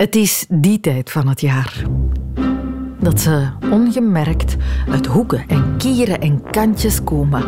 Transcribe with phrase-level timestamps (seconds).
[0.00, 1.82] Het is die tijd van het jaar.
[3.00, 4.56] Dat ze ongemerkt
[4.90, 7.44] uit hoeken en kieren en kantjes komen.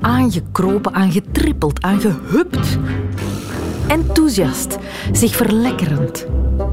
[0.00, 2.78] Aangekropen, aangetrippeld, aangehupt.
[3.88, 4.78] Enthousiast,
[5.12, 6.26] zich verlekkerend.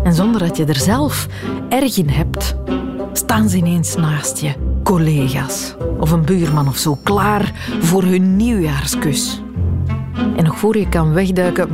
[0.04, 1.28] En zonder dat je er zelf
[1.70, 2.56] erg in hebt,
[3.14, 4.54] staan ze ineens naast je.
[4.84, 9.42] Collega's of een buurman of zo, klaar voor hun nieuwjaarskus.
[10.36, 11.70] En nog voor je kan wegduiken,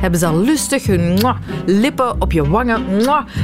[0.00, 1.18] hebben ze al lustig hun
[1.66, 2.84] lippen op je wangen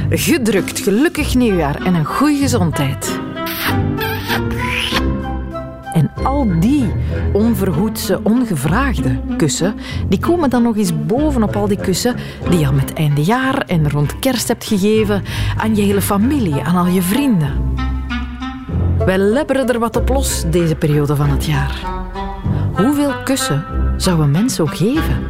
[0.09, 0.79] gedrukt.
[0.79, 3.19] Gelukkig nieuwjaar en een goede gezondheid.
[5.93, 6.91] En al die
[7.33, 9.75] onverhoedse, ongevraagde kussen,
[10.09, 12.15] die komen dan nog eens bovenop al die kussen
[12.49, 15.23] die je al met eindejaar en rond kerst hebt gegeven
[15.57, 17.53] aan je hele familie, aan al je vrienden.
[19.05, 21.79] Wij lebberen er wat op los deze periode van het jaar.
[22.73, 25.27] Hoeveel kussen zou een mens zo geven?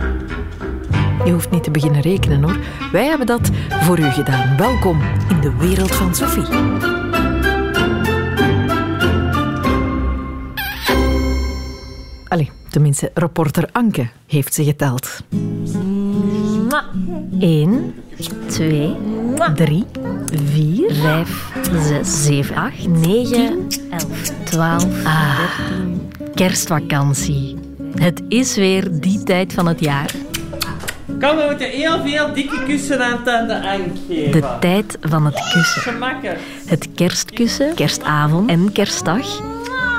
[1.26, 2.58] Je hoeft niet te beginnen rekenen hoor.
[2.92, 4.58] Wij hebben dat voor u gedaan.
[4.58, 6.46] Welkom in de wereld van Sophie.
[12.28, 15.24] Allee, tenminste, reporter Anke heeft ze geteld.
[17.40, 17.94] 1,
[18.48, 18.96] 2,
[19.56, 19.86] 3,
[20.46, 21.52] 4, 5,
[22.04, 24.06] 6, 7, 8, 9, 11,
[24.44, 26.10] 12, 13.
[26.36, 27.71] Kerstvakantie.
[27.96, 30.12] Het is weer die tijd van het jaar.
[31.08, 34.32] Kom, we moeten heel veel dikke kussen aan tante Ank geven.
[34.32, 35.82] De tijd van het kussen.
[35.82, 36.40] Gemakkelijk.
[36.66, 39.42] Het kerstkussen, kerstavond en kerstdag.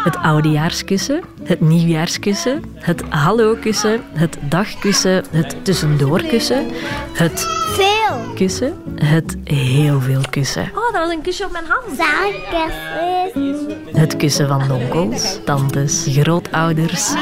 [0.05, 6.71] Het oudejaarskussen, het nieuwjaarskussen, het hallo-kussen, het dagkussen, het tussendoorkussen,
[7.13, 7.41] het
[7.73, 8.33] Veel.
[8.35, 10.63] kussen, het heel veel kussen.
[10.63, 11.97] Oh, dat was een kusje op mijn hand.
[11.97, 13.52] Zakenvis.
[13.93, 17.13] Het kussen van onkels, tantes, grootouders,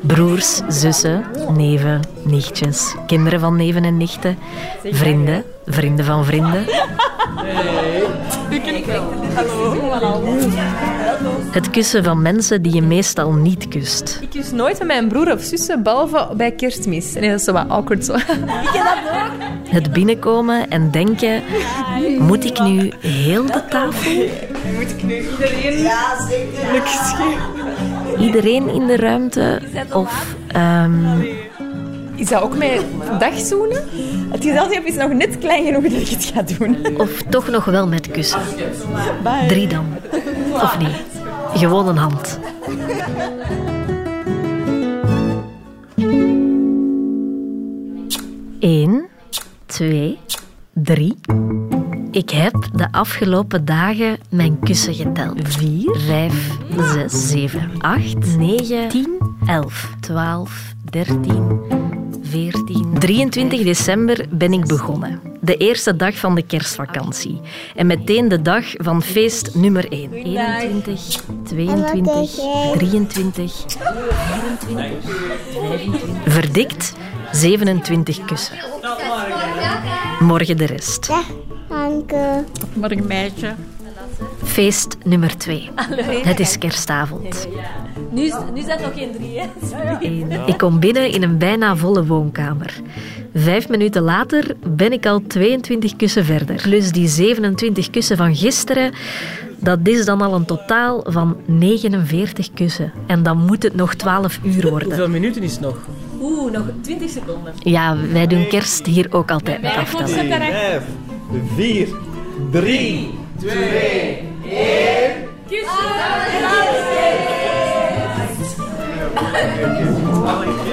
[0.00, 1.24] broers, zussen,
[1.56, 4.38] neven, nichtjes, kinderen van neven en nichten,
[4.84, 6.64] vrienden, vrienden van vrienden.
[11.50, 14.18] Het kussen van mensen die je meestal niet kust.
[14.22, 17.12] Ik kus nooit met mijn broer of zussen, behalve bij kerstmis.
[17.12, 18.14] Nee, dat is zo wat awkward zo.
[19.68, 21.42] Het binnenkomen en denken,
[22.18, 24.28] moet ik nu heel de tafel?
[28.18, 29.60] Iedereen in de ruimte?
[29.92, 31.20] Of ehm,
[32.14, 32.80] Is dat ook met
[33.18, 33.82] dagzoenen?
[34.30, 37.00] Het gezelschap is nog net klein genoeg dat ik het ga doen.
[37.00, 38.40] Of toch nog wel met kussen?
[39.48, 39.86] Drie dan.
[40.52, 40.92] Of nee,
[41.54, 42.38] gewoon een hand.
[48.60, 49.06] Eén,
[49.66, 50.18] twee,
[50.72, 51.16] drie.
[52.14, 55.38] Ik heb de afgelopen dagen mijn kussen geteld.
[55.42, 61.60] Vier, vijf, zes, zeven, acht, negen, tien, elf, twaalf, dertien,
[62.22, 62.98] 14.
[62.98, 65.20] 23 december ben ik begonnen.
[65.40, 67.40] De eerste dag van de kerstvakantie.
[67.74, 70.12] En meteen de dag van feest nummer 1.
[70.12, 72.30] 21, 22,
[72.76, 73.64] 23, 24,
[74.68, 76.32] 25.
[76.32, 76.94] Verdikt
[77.32, 78.56] 27 kussen.
[80.20, 81.10] Morgen de rest.
[81.74, 82.44] Dank u.
[82.80, 83.54] Morgen meisje.
[84.44, 85.70] Feest nummer 2.
[86.22, 87.48] Het is kerstavond.
[88.10, 90.46] Nu is, nu is dat nog geen drie, hè?
[90.46, 92.80] Ik kom binnen in een bijna volle woonkamer.
[93.34, 96.56] Vijf minuten later ben ik al 22 kussen verder.
[96.62, 98.92] Plus die 27 kussen van gisteren.
[99.58, 102.92] Dat is dan al een totaal van 49 kussen.
[103.06, 104.88] En dan moet het nog 12 uur worden.
[104.88, 105.76] Hoeveel minuten is het nog?
[106.20, 107.52] Oeh, nog 20 seconden.
[107.58, 110.82] Ja, wij doen kerst hier ook altijd met aftellen.
[111.34, 111.88] Vijf, vier,
[112.50, 113.18] drie,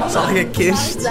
[0.10, 1.10] Zalige kerst.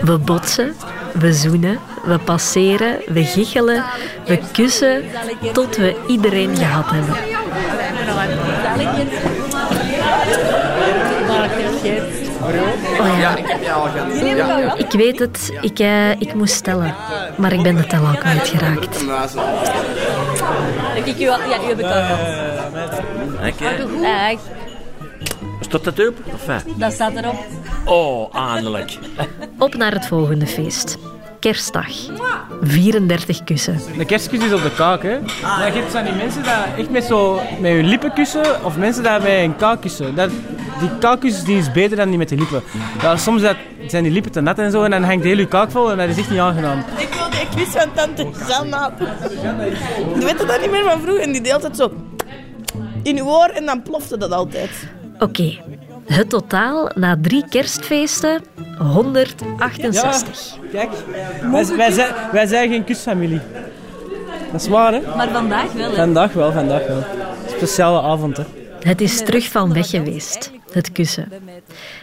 [0.00, 0.74] We botsen,
[1.14, 3.84] we zoenen, we passeren, we giechelen,
[4.26, 5.02] we kussen
[5.52, 7.14] tot we iedereen gehad hebben.
[11.82, 14.78] Oh ja, Ik heb jou al gehad.
[14.78, 16.94] ik weet het, ik, eh, ik moest tellen,
[17.36, 19.04] maar ik ben de tel al kwijtgeraakt.
[20.94, 21.38] Heb ik u al...
[21.38, 22.18] Ja, u heb ik al gehad.
[24.02, 24.40] Dag.
[25.60, 26.24] Staat dat open?
[26.32, 26.72] Enfin.
[26.76, 27.36] Dat staat erop.
[27.84, 28.98] Oh, eindelijk.
[29.58, 30.98] Op naar het volgende feest.
[31.40, 31.88] Kerstdag.
[32.62, 33.80] 34 kussen.
[33.96, 35.18] De kerstkus is op de kaak, hè.
[35.42, 38.76] Maar je hebt van die mensen dat echt met, zo, met hun lippen kussen, of
[38.76, 40.14] mensen dat met een kaak kussen.
[40.14, 40.30] Dat,
[40.80, 42.62] die kaakkus die is beter dan die met de lippen.
[43.02, 43.56] Ja, soms dat,
[43.86, 45.96] zijn die lippen te nat en zo, en dan hangt de hele kaak vol en
[45.96, 46.78] dat is echt niet aangenaam.
[46.98, 48.92] Ik wilde de quiz van tante Janna.
[50.18, 51.22] Je weet dat niet meer van vroeger?
[51.22, 51.92] En die deelt het zo
[53.02, 54.70] in uw oor en dan plofte dat altijd.
[55.18, 55.58] Oké,
[56.06, 58.42] het totaal na drie kerstfeesten
[58.78, 60.58] 168.
[60.72, 60.90] Kijk,
[61.50, 63.40] wij, wij, zijn, wij zijn geen kusfamilie.
[64.52, 65.00] Dat is waar, hè?
[65.16, 65.96] Maar vandaag wel, hè?
[65.96, 67.04] Vandaag wel, vandaag wel.
[67.46, 68.44] Speciale avond, hè.
[68.80, 71.32] Het is terug van weg geweest, het kussen.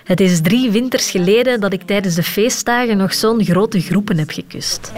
[0.04, 4.30] Het is drie winters geleden dat ik tijdens de feestdagen nog zo'n grote groepen heb
[4.30, 4.92] gekust.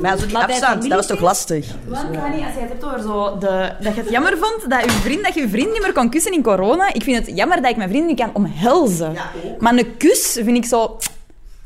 [0.00, 1.66] Maar zo die afstand, dat was toch lastig?
[1.90, 2.06] Als je
[2.40, 5.40] het hebt over zo de, dat je het jammer vond dat je vriend, dat je
[5.40, 6.92] je vriend niet meer kon kussen in corona.
[6.94, 9.16] Ik vind het jammer dat ik mijn vriend niet kan omhelzen.
[9.58, 10.96] maar een kus vind ik zo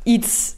[0.02, 0.55] iets...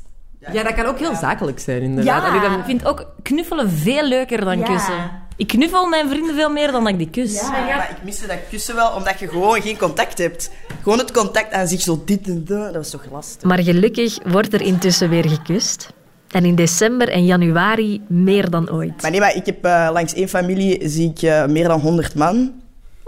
[0.53, 2.23] Ja, dat kan ook heel zakelijk zijn, inderdaad.
[2.23, 2.29] Ja.
[2.29, 4.65] Allee, dan- Ik vind ook knuffelen veel leuker dan Ja.
[4.65, 5.11] kussen.
[5.37, 7.41] Ik knuffel mijn vrienden veel meer dan dat ik die kus.
[7.41, 10.51] Ja, maar ik miste dat kussen wel, omdat je gewoon geen contact hebt.
[10.83, 13.43] Gewoon het contact aan zich zo dit en dat, dat was toch lastig.
[13.43, 15.93] Maar gelukkig wordt er intussen weer gekust.
[16.31, 19.03] En in december en januari meer dan ooit.
[19.03, 22.15] Maar nee, maar ik heb eh, langs één familie zie ik eh, meer dan 100
[22.15, 22.53] man.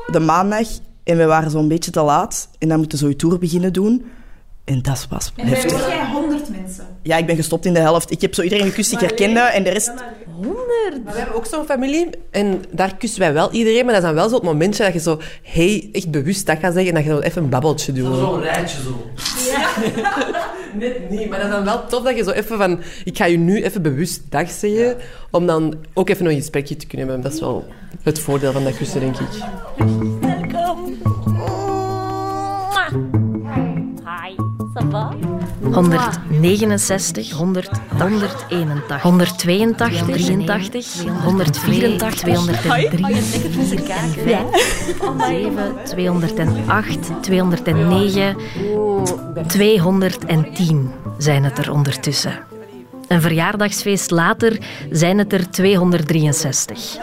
[0.07, 0.69] De maandag.
[1.05, 2.49] En we waren zo'n beetje te laat.
[2.59, 4.07] En dan moeten ze je tour beginnen doen.
[4.65, 5.87] En dat was heftig.
[5.87, 6.87] jij 100 mensen?
[7.03, 8.11] Ja, ik ben gestopt in de helft.
[8.11, 9.41] Ik heb zo iedereen gekust die ik herkende.
[9.41, 9.93] En de rest...
[10.41, 14.09] Maar we hebben ook zo'n familie en daar kussen wij wel iedereen, maar dat is
[14.09, 16.95] dan wel zo het momentje dat je zo hey, echt bewust dat gaat zeggen en
[16.95, 18.17] dat je dan even een babbeltje doet.
[18.17, 19.11] Zo'n rijtje zo.
[20.79, 23.25] Net niet, maar dat is dan wel tof dat je zo even van ik ga
[23.25, 24.97] je nu even bewust dag zeggen,
[25.31, 27.25] om dan ook even nog een gesprekje te kunnen hebben.
[27.25, 27.67] Dat is wel
[28.03, 29.29] het voordeel van dat kussen, denk ik.
[34.07, 34.35] Hi,
[34.75, 35.26] ça va?
[35.77, 42.89] 169, 100, 181, 182, 83, 184, 203,
[45.27, 48.37] 7, 208, 209,
[49.47, 52.39] 210 zijn het er ondertussen.
[53.09, 54.59] Een verjaardagsfeest later
[54.91, 56.99] zijn het er 263.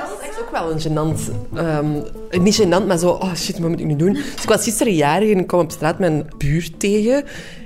[0.54, 1.32] Dat wel een gênant...
[1.56, 3.10] ehm, niet gênant, maar zo...
[3.10, 4.14] Oh shit, wat moet ik nu doen?
[4.14, 7.24] Dus ik was gisteren jarig en ik kwam op straat mijn buurt tegen.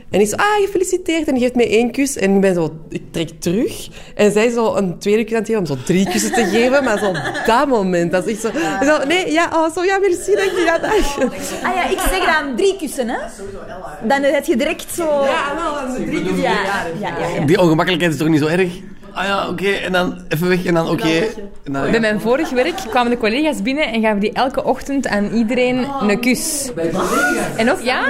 [0.09, 1.27] En ik zo, ah, gefeliciteerd.
[1.27, 2.17] En die geeft mij één kus.
[2.17, 2.73] En ik ben zo...
[2.89, 3.87] Ik trek terug.
[4.15, 6.83] En zij zo een tweede kus aan het geven om zo drie kussen te geven.
[6.83, 7.11] Maar zo
[7.45, 8.49] dat moment, dat is echt zo...
[8.85, 11.17] zo nee, ja, oh, zo, ja, merci, dank je, ja, dag.
[11.63, 13.17] Ah ja, ik zeg dan drie kussen, hè?
[14.07, 15.03] Dan heb je direct zo...
[15.03, 16.41] Ja, wel, dan drie kussen.
[16.41, 17.27] Ja, ja, ja.
[17.35, 17.45] ja.
[17.45, 18.71] Die ongemakkelijkheid is toch niet zo erg?
[19.17, 21.27] Ah ja, oké, en dan even weg en dan oké.
[21.71, 25.87] Bij mijn vorig werk kwamen de collega's binnen en gaven die elke ochtend aan iedereen
[26.01, 26.71] een kus.
[27.55, 28.03] En ook, ja,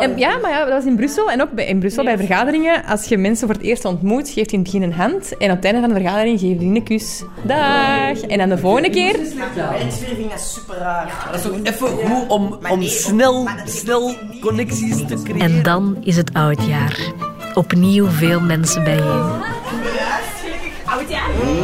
[0.00, 1.30] en, ja, maar ja, dat was in Brussel.
[1.30, 4.50] En ook bij, in Brussel bij vergaderingen, als je mensen voor het eerst ontmoet, geeft
[4.50, 5.36] hij in het begin een hand.
[5.36, 7.22] En op het einde van de vergadering geeft hij een kus.
[7.42, 8.20] Dag.
[8.20, 9.20] En dan de volgende keer...
[9.20, 11.26] Ik dat super raar.
[11.26, 15.40] Dat is toch even goed om, om snel, snel connecties te creëren.
[15.40, 17.12] En dan is het oudjaar.
[17.54, 19.52] Opnieuw veel mensen bijeen.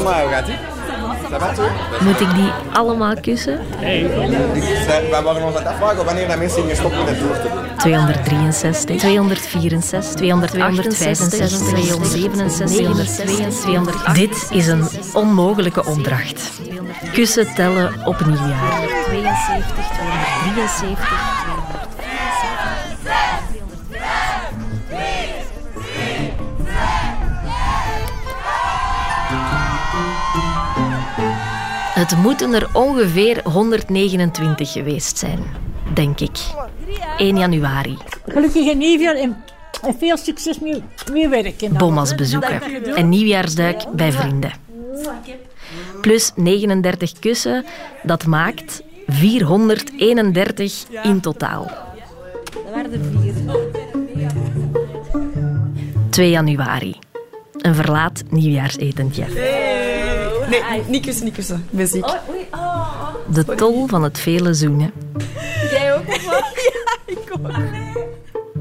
[0.05, 0.55] Maar hoe gaat ie?
[2.01, 3.61] Moet ik die allemaal kussen?
[3.81, 7.77] Wij waren ons aan het afvragen wanneer dat mensen hier stoppen met tour te doen.
[7.77, 14.15] 263, 264, 265, 267, 267, 200.
[14.15, 16.51] Dit is een onmogelijke opdracht.
[17.13, 18.81] Kussen tellen op nieuwjaar.
[19.05, 19.87] 272,
[20.45, 21.50] 273,
[32.01, 35.39] Het moeten er ongeveer 129 geweest zijn,
[35.95, 36.39] denk ik.
[37.17, 37.99] 1 januari.
[38.27, 39.37] Gelukkig nieuwjaar en,
[39.99, 40.83] veel succes met,
[41.13, 41.73] met werken.
[41.73, 42.61] Bommas bezoeken
[42.95, 44.53] en nieuwjaarsduik bij vrienden.
[46.01, 47.65] Plus 39 kussen,
[48.03, 51.71] dat maakt 431 in totaal.
[52.53, 53.35] Dat waren er vier.
[56.11, 56.97] 2 januari.
[57.59, 59.25] Een verlaat nieuwjaarsetentje.
[60.51, 61.57] Nee, niet kussen, niet kussen.
[61.71, 62.07] Ik ben ziek.
[63.27, 64.93] De tol van het vele zoenen.
[65.71, 66.45] Jij ook, wat?
[67.17, 67.51] ik ook.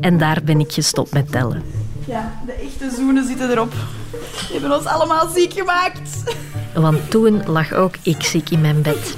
[0.02, 1.64] En daar ben ik gestopt met tellen.
[2.06, 3.72] Ja, de echte zoenen zitten erop.
[3.72, 6.24] Die hebben ons allemaal ziek gemaakt.
[6.74, 9.18] Want toen lag ook ik ziek in mijn bed.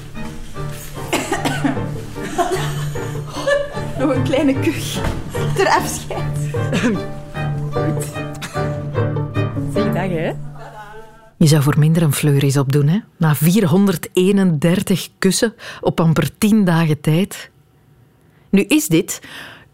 [3.99, 5.01] Nog een kleine kuch
[5.55, 6.37] ter afscheid.
[9.73, 10.31] Zeg dag, hè?
[11.41, 12.99] Je zou voor minder een fleuris opdoen, hè?
[13.17, 17.49] Na 431 kussen op amper 10 dagen tijd.
[18.49, 19.21] Nu is dit,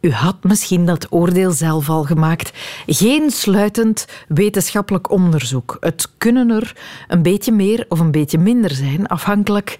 [0.02, 2.52] u had misschien dat oordeel zelf al gemaakt,
[2.86, 5.78] geen sluitend wetenschappelijk onderzoek.
[5.80, 6.76] Het kunnen er
[7.08, 9.78] een beetje meer of een beetje minder zijn, afhankelijk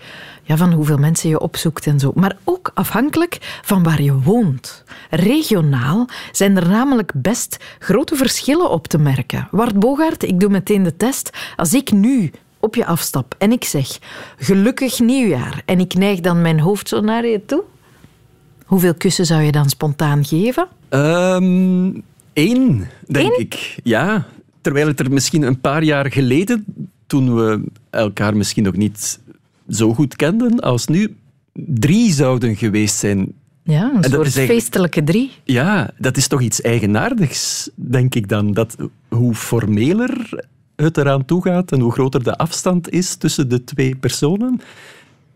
[0.48, 2.12] ja, van hoeveel mensen je opzoekt en zo.
[2.16, 4.84] Maar ook afhankelijk van waar je woont.
[5.10, 9.48] Regionaal zijn er namelijk best grote verschillen op te merken.
[9.52, 11.38] Wart Bogaert, ik doe meteen de test.
[11.56, 14.00] Als ik nu op je afstap en ik zeg
[14.38, 17.64] gelukkig nieuwjaar en ik neig dan mijn hoofd zo naar je toe,
[18.66, 20.68] Hoeveel kussen zou je dan spontaan geven?
[20.90, 21.92] Ehm
[22.38, 23.76] Eén, denk ik.
[23.84, 24.28] Ja,
[24.62, 26.66] terwijl het er misschien een paar jaar geleden,
[27.08, 29.20] toen we elkaar misschien nog niet
[29.70, 31.16] zo goed kenden als nu,
[31.54, 33.34] drie zouden geweest zijn.
[33.64, 35.32] Ja, een soort feestelijke drie.
[35.44, 38.54] Ja, dat is toch iets eigenaardigs, denk ik dan.
[38.54, 38.76] Dat
[39.08, 40.44] hoe formeler
[40.76, 44.62] het eraan toe gaat en hoe groter de afstand is tussen de twee personen,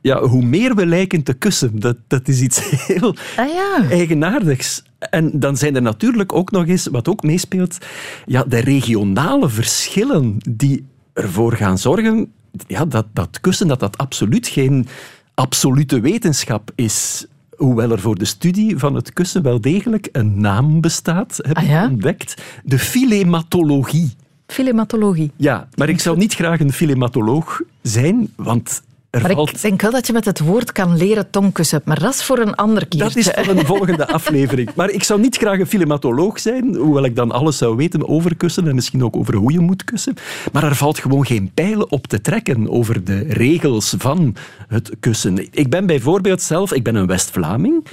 [0.02, 1.80] ja, hoe meer we lijken te kussen.
[1.80, 3.90] Dat, dat is iets heel Ah ja.
[3.90, 4.84] eigenaardigs.
[5.00, 7.78] En dan zijn er natuurlijk ook nog eens, wat ook meespeelt,
[8.26, 12.32] ja, de regionale verschillen die ervoor gaan zorgen
[12.68, 14.88] ja, dat, dat kussen dat dat absoluut geen
[15.34, 17.26] absolute wetenschap is.
[17.58, 21.64] Hoewel er voor de studie van het kussen wel degelijk een naam bestaat, heb Ah
[21.64, 22.42] ik ontdekt.
[22.64, 24.14] De filematologie.
[24.48, 25.32] Filematologie.
[25.36, 28.82] Ja, maar ik zou niet graag een filematoloog zijn, want
[29.12, 29.50] er Maar valt...
[29.50, 31.82] ik denk wel dat je met het woord kan leren tongkussen.
[31.86, 33.00] Maar dat is voor een ander keer.
[33.00, 34.70] Dat is voor een volgende aflevering.
[34.76, 38.36] Maar ik zou niet graag een filematoloog zijn, hoewel ik dan alles zou weten over
[38.36, 40.14] kussen en misschien ook over hoe je moet kussen.
[40.52, 44.36] Maar er valt gewoon geen pijlen op te trekken over de regels van
[44.68, 45.48] het kussen.
[45.52, 47.84] Ik ben bijvoorbeeld zelf, ik ben een West-Vlaming,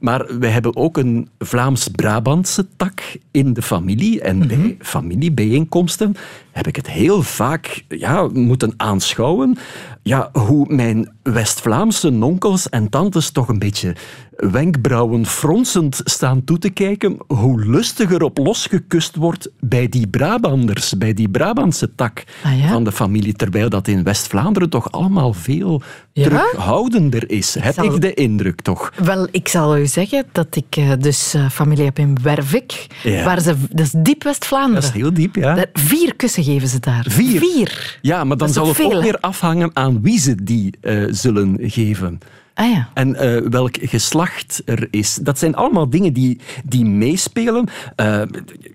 [0.00, 4.20] maar we hebben ook een Vlaams-Brabantse tak in de familie.
[4.20, 6.14] En bij familiebijeenkomsten
[6.50, 9.56] heb ik het heel vaak ja, moeten aanschouwen
[10.02, 13.94] ja, hoe mijn West-Vlaamse onkels en tantes toch een beetje
[14.36, 20.98] wenkbrauwen fronsend staan toe te kijken hoe lustig er op losgekust wordt bij die Brabanders,
[20.98, 22.68] bij die Brabantse tak Ah ja?
[22.68, 26.22] van de familie, terwijl dat in West-Vlaanderen toch allemaal veel Ja?
[26.28, 27.54] terughoudender is.
[27.60, 28.92] Heb zal- ik de indruk toch?
[29.04, 32.86] Wel, ik zal u zeggen dat ik eh, dus eh, familie heb in Wervik.
[33.02, 33.24] Ja.
[33.24, 34.80] Waar ze, dat is diep West-Vlaanderen.
[34.82, 35.54] Dat is heel diep, ja.
[35.54, 37.04] Daar- Vier kussen geven ze daar.
[37.08, 37.38] Vier?
[37.40, 37.98] Vier.
[38.02, 41.56] Ja, maar dan zal het ook veel, weer afhangen aan wie ze die eh, zullen
[41.60, 42.18] geven.
[42.54, 42.88] Ah ja.
[42.94, 45.14] En eh, welk geslacht er is.
[45.14, 47.68] Dat zijn allemaal dingen die, die meespelen.
[47.96, 48.22] Eh,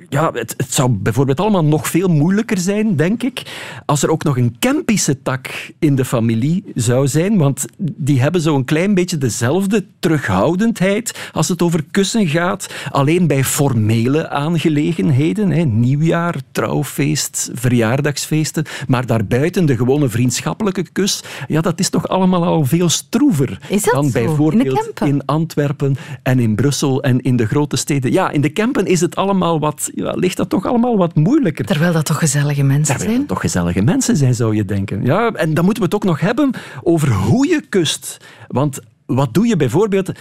[0.09, 3.41] ja, het, het zou bijvoorbeeld allemaal nog veel moeilijker zijn, denk ik,
[3.85, 7.37] als er ook nog een Kempische tak in de familie zou zijn.
[7.37, 12.73] Want die hebben zo'n klein beetje dezelfde terughoudendheid als het over kussen gaat.
[12.91, 15.51] Alleen bij formele aangelegenheden.
[15.51, 18.65] Hè, nieuwjaar, trouwfeest, verjaardagsfeesten.
[18.87, 24.05] Maar daarbuiten de gewone vriendschappelijke kus, ja, dat is toch allemaal al veel stroever dan?
[24.05, 25.07] In bijvoorbeeld Kempen?
[25.07, 28.11] in Antwerpen en in Brussel en in de grote steden.
[28.11, 31.65] Ja, in de Kempen is het allemaal wat, ja, ligt dat toch allemaal wat moeilijker.
[31.65, 33.19] Terwijl dat toch gezellige mensen Terwijl zijn.
[33.19, 35.05] het toch gezellige mensen zijn, zou je denken.
[35.05, 36.49] Ja, en dan moeten we het ook nog hebben
[36.83, 38.17] over hoe je kust.
[38.47, 40.11] Want wat doe je bijvoorbeeld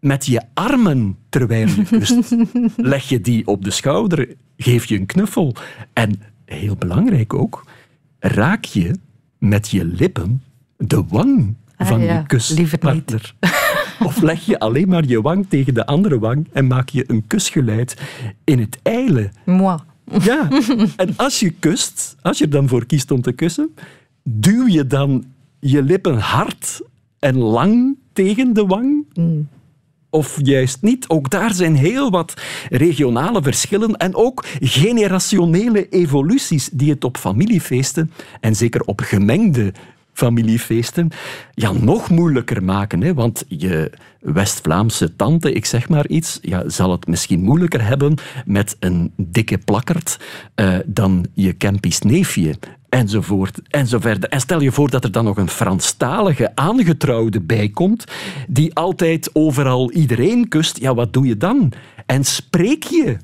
[0.00, 2.36] met je armen terwijl je kust?
[2.76, 5.54] Leg je die op de schouder, geef je een knuffel.
[5.92, 7.64] En heel belangrijk ook,
[8.18, 8.94] raak je
[9.38, 10.42] met je lippen
[10.76, 13.34] de wang Ah, van ja, je kuspartner.
[14.06, 17.26] Of leg je alleen maar je wang tegen de andere wang en maak je een
[17.26, 17.96] kusgeluid
[18.44, 19.30] in het ijle.
[19.44, 19.78] Moi.
[20.20, 20.48] Ja,
[20.96, 23.74] en als je kust, als je er dan voor kiest om te kussen,
[24.22, 25.24] duw je dan
[25.60, 26.80] je lippen hard
[27.18, 29.06] en lang tegen de wang?
[30.10, 31.08] Of juist niet?
[31.08, 32.34] Ook daar zijn heel wat
[32.68, 39.72] regionale verschillen en ook generationele evoluties die het op familiefeesten en zeker op gemengde
[40.12, 41.08] familiefeesten
[41.54, 43.02] ja, nog moeilijker maken.
[43.02, 43.14] Hè?
[43.14, 43.90] Want je
[44.20, 48.14] West-Vlaamse tante, ik zeg maar iets, ja, zal het misschien moeilijker hebben
[48.44, 50.18] met een dikke plakkert
[50.54, 52.54] eh, dan je Kempisch neefje.
[52.88, 54.28] Enzovoort, en zo verder.
[54.28, 58.04] En stel je voor dat er dan nog een Franstalige aangetrouwde bij komt,
[58.48, 60.78] die altijd overal iedereen kust.
[60.78, 61.72] Ja, wat doe je dan?
[62.06, 63.16] En spreek je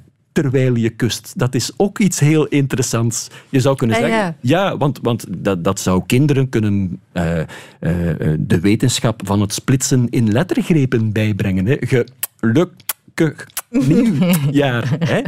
[0.43, 1.33] terwijl je kust.
[1.37, 3.29] Dat is ook iets heel interessants.
[3.49, 4.21] Je zou kunnen Ah, zeggen...
[4.21, 4.37] ja.
[4.41, 7.47] Ja, want, want dat, dat zou kinderen kunnen eh, eh,
[7.81, 11.67] eh, de wetenschap van het splitsen in lettergrepen bijbrengen.
[11.67, 11.77] Hè.
[11.81, 14.97] Gelukkig nieuwjaar.
[15.13, 15.21] Hè.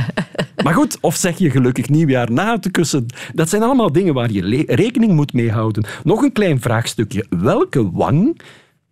[0.63, 3.07] Maar goed, of zeg je gelukkig nieuwjaar na het kussen.
[3.35, 5.85] Dat zijn allemaal dingen waar je rekening moet mee houden.
[6.05, 7.27] Nog een klein vraagstukje.
[7.31, 8.41] Welke wang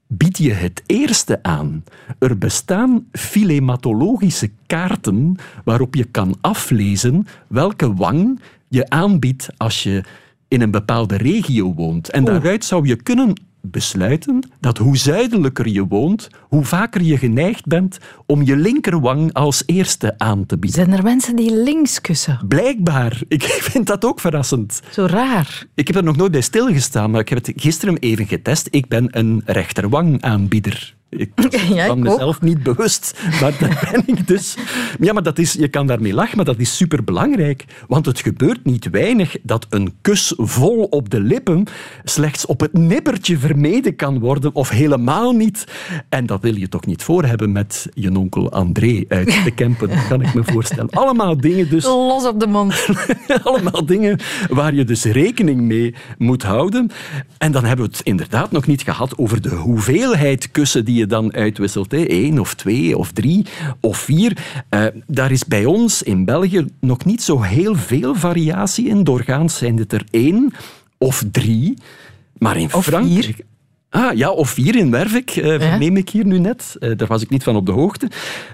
[0.07, 1.85] bied je het eerste aan.
[2.19, 10.03] Er bestaan filematologische kaarten waarop je kan aflezen welke wang je aanbiedt als je
[10.49, 12.11] in een bepaalde regio woont.
[12.11, 13.33] En daaruit zou je kunnen
[13.71, 19.63] besluiten dat hoe zuidelijker je woont, hoe vaker je geneigd bent om je linkerwang als
[19.67, 20.85] eerste aan te bieden.
[20.85, 22.41] Zijn er mensen die links kussen?
[22.49, 23.21] Blijkbaar.
[23.29, 24.81] Ik vind dat ook verrassend.
[24.91, 25.67] Zo raar.
[25.75, 28.69] Ik heb er nog nooit bij stilgestaan, maar ik heb het gisteren even getest.
[28.71, 30.95] Ik ben een rechterwangaanbieder.
[31.17, 31.31] Ik
[31.87, 34.57] van mezelf niet bewust, maar dat ben ik dus.
[35.01, 37.65] Ja, maar dat is, je kan daarmee lachen, maar dat is superbelangrijk.
[37.89, 41.65] Want het gebeurt niet weinig dat een kus vol op de lippen
[42.05, 45.65] slechts op het nippertje vermeden kan worden, of helemaal niet.
[46.09, 49.91] En dat wil je toch niet voor hebben met je onkel André uit de Kempen,
[50.09, 50.91] kan ik me voorstellen.
[50.91, 51.85] Allemaal dingen dus...
[51.85, 52.87] Los op de mond.
[53.43, 56.91] allemaal dingen waar je dus rekening mee moet houden.
[57.39, 61.06] En dan hebben we het inderdaad nog niet gehad over de hoeveelheid kussen die je
[61.07, 61.91] dan uitwisselt.
[61.91, 62.11] Hè.
[62.11, 63.47] Eén of twee of drie
[63.81, 64.37] of vier.
[64.71, 69.05] Uh, daar is bij ons in België nog niet zo heel veel variatie in.
[69.05, 70.53] Doorgaans zijn het er één
[70.99, 71.75] of drie.
[72.39, 73.25] Maar in of Frankrijk...
[73.25, 73.45] Vier.
[73.91, 75.77] Ah, ja, of vier in Wervik, Ja.
[75.77, 76.77] neem ik hier nu net.
[76.81, 78.11] Uh, daar was ik niet van op de hoogte.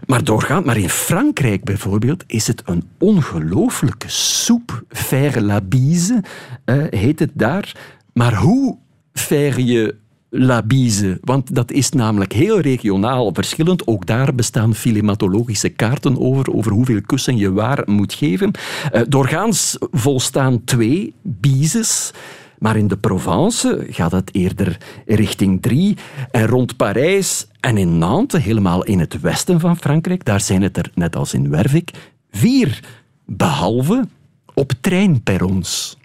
[0.06, 4.82] Maar doorgaand, maar in Frankrijk bijvoorbeeld, is het een ongelooflijke soep.
[4.88, 6.23] Faire la bise
[6.64, 7.76] uh, heet het daar.
[8.12, 8.76] Maar hoe
[9.12, 9.94] faire je
[10.35, 11.19] la bise?
[11.21, 13.87] Want dat is namelijk heel regionaal verschillend.
[13.87, 18.51] Ook daar bestaan filematologische kaarten over, over hoeveel kussen je waar moet geven.
[18.93, 22.11] Uh, doorgaans volstaan twee bises.
[22.59, 25.97] Maar in de Provence gaat het eerder richting drie.
[26.31, 30.77] En rond Parijs en in Nantes, helemaal in het westen van Frankrijk, daar zijn het
[30.77, 31.91] er, net als in Wervik,
[32.31, 32.81] vier.
[33.27, 34.09] Behalve
[34.55, 35.97] op treinperrons.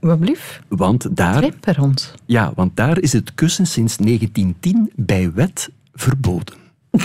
[0.00, 0.62] Wat blief?
[0.68, 1.36] Want daar...
[1.36, 2.14] Treinperrons?
[2.26, 6.59] Ja, want daar is het kussen sinds 1910 bij wet verboden.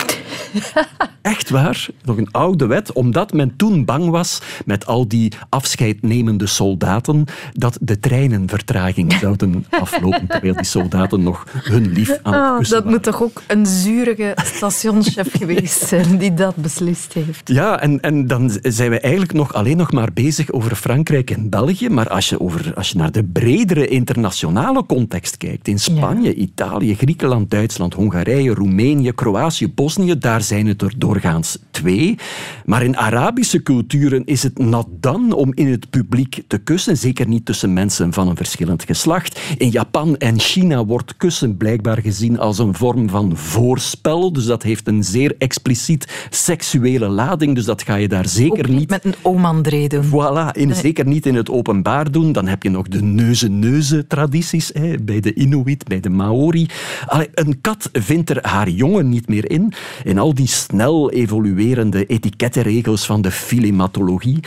[1.22, 6.46] Echt waar, nog een oude wet, omdat men toen bang was met al die afscheidnemende
[6.46, 12.66] soldaten dat de treinen vertraging zouden aflopen, terwijl die soldaten nog hun lief aan het
[12.66, 17.48] Oh, dat moet toch ook een zurige stationschef geweest zijn die dat beslist heeft.
[17.48, 21.50] Ja, en, en dan zijn we eigenlijk nog alleen nog maar bezig over Frankrijk en
[21.50, 21.88] België.
[21.88, 26.94] Maar als je, over, als je naar de bredere internationale context kijkt, in Spanje, Italië,
[26.94, 32.18] Griekenland, Duitsland, Hongarije, Roemenië, Kroatië, Bosnië, daar zijn het er doorgaans twee.
[32.64, 37.28] Maar in Arabische culturen is het not done om in het publiek te kussen, zeker
[37.28, 39.40] niet tussen mensen van een verschillend geslacht.
[39.58, 44.62] In Japan en China wordt kussen blijkbaar gezien als een vorm van voorspel, dus dat
[44.62, 49.02] heeft een zeer expliciet seksuele lading, dus dat ga je daar zeker Ook niet niet
[49.02, 50.04] met een oom André doen.
[50.04, 50.76] Voilà, in, Nee.
[50.76, 52.32] zeker niet in het openbaar doen.
[52.32, 56.66] Dan heb je nog de neuzen-neuzen-tradities bij de Inuit, bij de Maori.
[57.06, 59.65] Allee, een kat vindt er haar jongen niet meer in.
[60.04, 64.40] In al die snel evoluerende etikettenregels van de filematologie.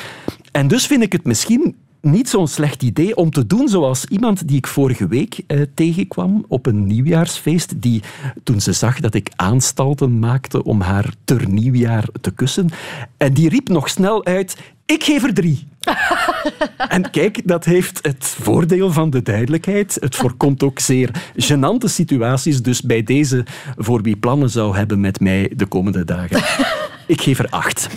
[0.52, 4.48] En dus vind ik het misschien niet zo'n slecht idee om te doen zoals iemand
[4.48, 8.02] die ik vorige week eh, tegenkwam op een nieuwjaarsfeest, die
[8.44, 12.70] toen ze zag dat ik aanstalten maakte om haar ter nieuwjaar te kussen,
[13.18, 15.68] en die riep nog snel uit, ik geef er drie.
[16.88, 19.98] En kijk, dat heeft het voordeel van de duidelijkheid.
[20.00, 22.62] Het voorkomt ook zeer gênante situaties.
[22.62, 23.46] Dus bij deze,
[23.78, 26.42] voor wie plannen zou hebben met mij de komende dagen.
[27.08, 27.88] Ik geef er acht.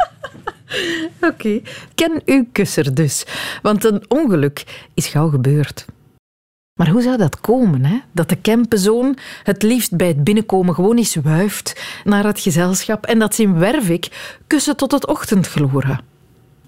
[1.30, 1.60] Oké.
[1.94, 3.26] Ken uw kusser dus.
[3.62, 5.84] Want een ongeluk is gauw gebeurd.
[6.74, 8.00] Maar hoe zou dat komen, hè?
[8.12, 13.18] Dat de Kempenzoon het liefst bij het binnenkomen gewoon eens wuift naar het gezelschap en
[13.18, 16.00] dat ze in Wervik kussen tot het ochtendgloren.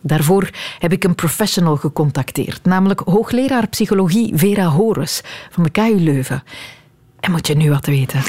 [0.01, 6.43] Daarvoor heb ik een professional gecontacteerd, namelijk hoogleraar psychologie Vera Horus van de KU Leuven.
[7.21, 8.23] En moet je nu wat weten?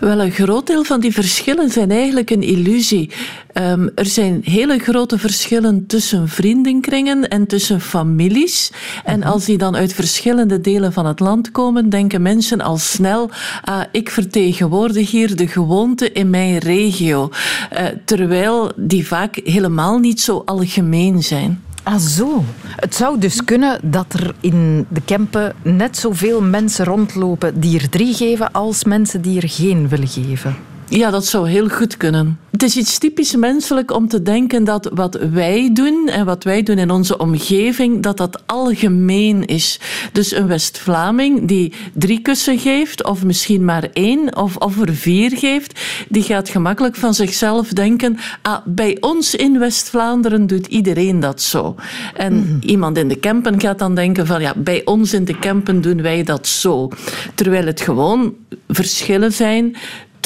[0.00, 3.10] Wel, een groot deel van die verschillen zijn eigenlijk een illusie.
[3.54, 8.72] Um, er zijn hele grote verschillen tussen vriendenkringen en tussen families.
[9.04, 13.30] En als die dan uit verschillende delen van het land komen, denken mensen al snel:
[13.62, 17.30] ah, ik vertegenwoordig hier de gewoonte in mijn regio.
[17.72, 21.65] Uh, terwijl die vaak helemaal niet zo algemeen zijn.
[21.86, 22.44] Ah, zo.
[22.76, 27.88] Het zou dus kunnen dat er in de Kempen net zoveel mensen rondlopen die er
[27.88, 30.56] drie geven als mensen die er geen willen geven.
[30.88, 32.38] Ja, dat zou heel goed kunnen.
[32.50, 36.62] Het is iets typisch menselijk om te denken dat wat wij doen en wat wij
[36.62, 39.80] doen in onze omgeving, dat dat algemeen is.
[40.12, 45.36] Dus een West-Vlaming die drie kussen geeft, of misschien maar één, of, of er vier
[45.36, 51.42] geeft, die gaat gemakkelijk van zichzelf denken, ah, bij ons in West-Vlaanderen doet iedereen dat
[51.42, 51.74] zo.
[52.14, 52.58] En mm.
[52.60, 56.02] iemand in de Kempen gaat dan denken van, ja, bij ons in de Kempen doen
[56.02, 56.88] wij dat zo.
[57.34, 58.34] Terwijl het gewoon
[58.68, 59.76] verschillen zijn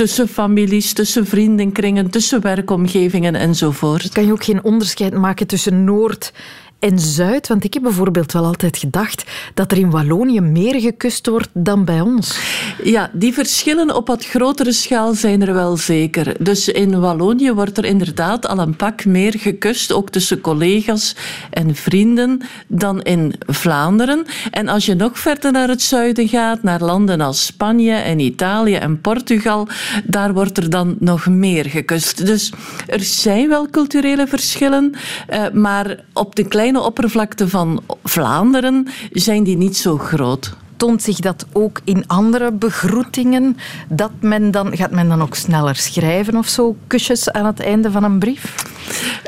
[0.00, 4.08] tussen families, tussen vriendenkringen, tussen werkomgevingen enzovoort.
[4.08, 6.32] Kan je ook geen onderscheid maken tussen Noord-
[6.80, 7.48] en Zuid?
[7.48, 11.84] Want ik heb bijvoorbeeld wel altijd gedacht dat er in Wallonië meer gekust wordt dan
[11.84, 12.38] bij ons.
[12.82, 16.34] Ja, die verschillen op wat grotere schaal zijn er wel zeker.
[16.38, 21.16] Dus in Wallonië wordt er inderdaad al een pak meer gekust, ook tussen collega's
[21.50, 24.26] en vrienden, dan in Vlaanderen.
[24.50, 28.74] En als je nog verder naar het zuiden gaat, naar landen als Spanje en Italië
[28.74, 29.68] en Portugal,
[30.04, 32.26] daar wordt er dan nog meer gekust.
[32.26, 32.52] Dus
[32.86, 34.94] er zijn wel culturele verschillen,
[35.26, 40.56] eh, maar op de kleine oppervlakte van Vlaanderen zijn die niet zo groot.
[40.76, 43.56] Toont zich dat ook in andere begroetingen?
[43.88, 46.76] Dat men dan, gaat men dan ook sneller schrijven of zo?
[46.86, 48.54] Kusjes aan het einde van een brief?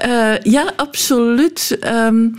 [0.06, 1.78] Uh, ja, absoluut.
[2.06, 2.36] Um,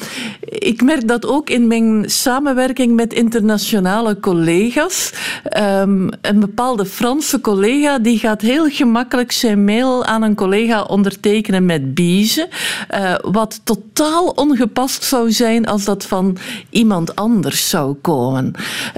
[0.49, 5.13] ik merk dat ook in mijn samenwerking met internationale collega's.
[5.57, 11.65] Um, een bepaalde Franse collega die gaat heel gemakkelijk zijn mail aan een collega ondertekenen
[11.65, 12.47] met bise.
[12.93, 16.37] Uh, wat totaal ongepast zou zijn als dat van
[16.69, 18.51] iemand anders zou komen.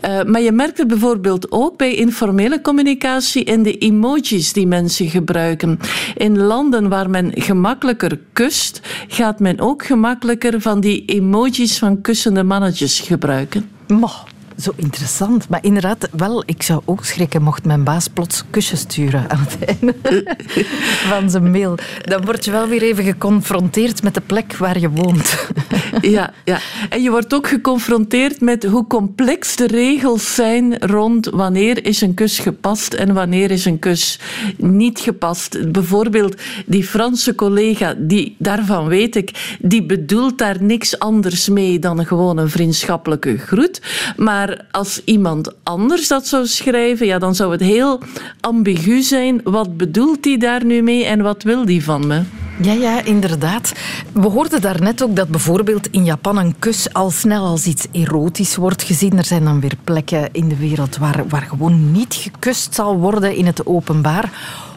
[0.06, 5.10] Uh, maar je merkt het bijvoorbeeld ook bij informele communicatie in de emojis die mensen
[5.10, 5.80] gebruiken.
[6.16, 12.44] In landen waar men gemakkelijker kust, gaat men ook gemakkelijker van die emojis van kussende
[12.44, 13.70] mannetjes gebruiken.
[13.88, 14.35] Moh.
[14.60, 15.50] Zo interessant.
[15.50, 19.80] Maar inderdaad, wel, ik zou ook schrikken mocht mijn baas plots kusjes sturen aan het
[19.80, 19.96] einde
[21.12, 21.78] van zijn mail.
[22.02, 25.36] Dan word je wel weer even geconfronteerd met de plek waar je woont.
[26.02, 26.60] Ja, ja.
[26.90, 32.14] En je wordt ook geconfronteerd met hoe complex de regels zijn rond wanneer is een
[32.14, 34.20] kus gepast en wanneer is een kus
[34.58, 35.72] niet gepast.
[35.72, 42.06] Bijvoorbeeld die Franse collega, die, daarvan weet ik, die bedoelt daar niks anders mee dan
[42.06, 43.82] gewoon een vriendschappelijke groet.
[44.18, 48.00] Maar maar als iemand anders dat zou schrijven, ja, dan zou het heel
[48.42, 49.42] ambigu zijn.
[49.44, 52.22] Wat bedoelt hij daar nu mee en wat wil die van me?
[52.62, 53.74] Ja, ja, inderdaad.
[54.14, 58.56] We hoorden daarnet ook dat bijvoorbeeld in Japan een kus al snel als iets erotisch
[58.56, 59.18] wordt gezien.
[59.18, 63.36] Er zijn dan weer plekken in de wereld waar, waar gewoon niet gekust zal worden
[63.36, 64.32] in het openbaar.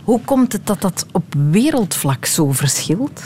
[0.04, 3.22] Hoe komt het dat dat op wereldvlak zo verschilt?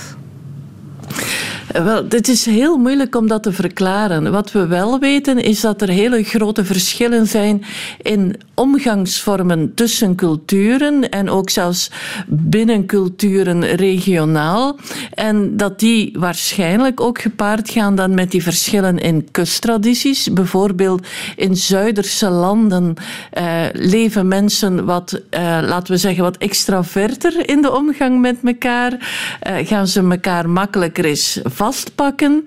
[1.73, 4.33] Wel, het is heel moeilijk om dat te verklaren.
[4.33, 7.65] Wat we wel weten is dat er hele grote verschillen zijn
[8.03, 11.91] in omgangsvormen tussen culturen en ook zelfs
[12.29, 14.79] binnen culturen regionaal.
[15.15, 20.33] En dat die waarschijnlijk ook gepaard gaan dan met die verschillen in kusttradities.
[20.33, 22.95] Bijvoorbeeld in Zuiderse landen
[23.31, 28.93] eh, leven mensen wat, eh, laten we zeggen, wat extraverter in de omgang met elkaar.
[28.93, 32.45] Uh, gaan ze elkaar makkelijker eens vastpakken?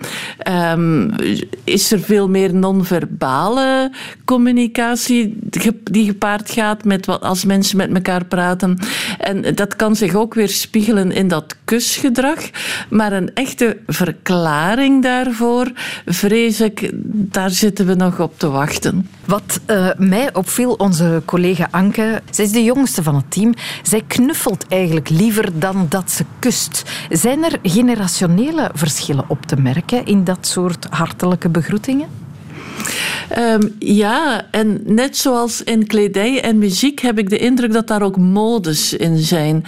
[0.74, 1.14] Um,
[1.64, 3.92] is er veel meer non-verbale
[4.26, 5.38] communicatie
[6.06, 8.80] gepaard gaat met wat als mensen met elkaar praten?
[9.18, 12.40] En dat kan zich ook weer spiegelen in dat kusgedrag.
[12.90, 15.72] Maar een echte verklaring daarvoor,
[16.06, 19.10] vrees ik, daar zitten we nog op te wachten.
[19.26, 23.54] Wat uh, mij opviel, onze collega Anke, zij is de jongste van het team.
[23.84, 26.84] Zij knuffelt eigenlijk liever dan dat ze kust.
[27.10, 32.08] Zijn er generationele verschillen op te merken in dat soort hartelijke begroetingen?
[33.38, 38.02] Um, ja, en net zoals in kledij en muziek heb ik de indruk dat daar
[38.02, 39.64] ook modes in zijn.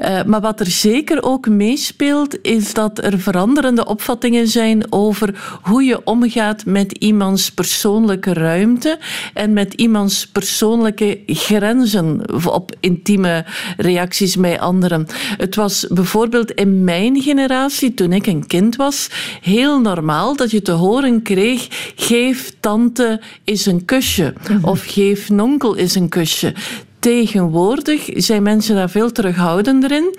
[0.00, 5.82] Uh, maar wat er zeker ook meespeelt, is dat er veranderende opvattingen zijn over hoe
[5.82, 8.98] je omgaat met iemands persoonlijke ruimte
[9.34, 13.44] en met iemands persoonlijke grenzen op intieme
[13.76, 15.06] reacties met anderen.
[15.36, 19.08] Het was bijvoorbeeld in mijn generatie, toen ik een kind was,
[19.40, 22.91] heel normaal dat je te horen kreeg: geef tante
[23.44, 24.34] is een kusje.
[24.62, 26.54] Of geef nonkel is een kusje.
[26.98, 30.14] Tegenwoordig zijn mensen daar veel terughoudender in.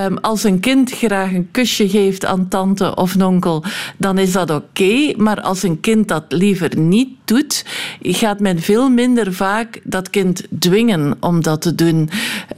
[0.00, 3.64] Um, als een kind graag een kusje geeft aan tante of nonkel,
[3.96, 5.12] dan is dat oké.
[5.16, 7.64] maar als een kind dat liever niet doet,
[8.02, 12.10] gaat men veel minder vaak dat kind dwingen om dat te doen.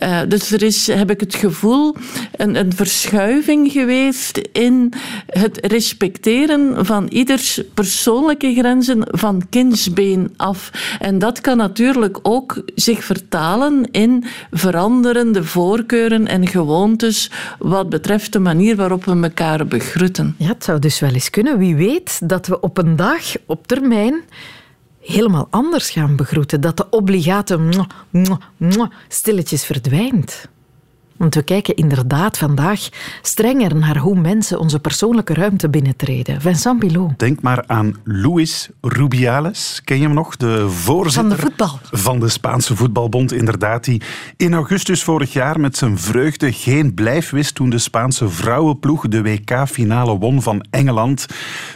[0.02, 1.94] Uh, dus er is, heb ik het gevoel,
[2.36, 4.92] een, een verschuiving geweest in
[5.26, 10.70] het respecteren van ieders persoonlijke grenzen van kindsbeen af.
[11.00, 18.38] En dat kan natuurlijk ook zich vertalen in veranderende voorkeuren en gewoontes wat betreft de
[18.38, 20.34] manier waarop we elkaar begroeten.
[20.38, 21.58] Ja, het zou dus wel eens kunnen.
[21.58, 24.14] Wie weet dat we op een dag, op termijn,
[25.06, 26.60] helemaal anders gaan begroeten.
[26.60, 27.58] Dat de obligate
[29.08, 30.48] stilletjes verdwijnt.
[31.16, 32.88] Want we kijken inderdaad vandaag
[33.22, 36.40] strenger naar hoe mensen onze persoonlijke ruimte binnentreden.
[36.40, 37.18] Vincent Pilot.
[37.18, 39.80] Denk maar aan Luis Rubiales.
[39.84, 40.36] Ken je hem nog?
[40.36, 41.78] De voorzitter Van de voetbal.
[41.90, 43.84] van de Spaanse voetbalbond, inderdaad.
[43.84, 44.02] Die
[44.36, 49.22] in augustus vorig jaar met zijn vreugde geen blijf wist toen de Spaanse vrouwenploeg de
[49.22, 51.26] WK-finale won van Engeland.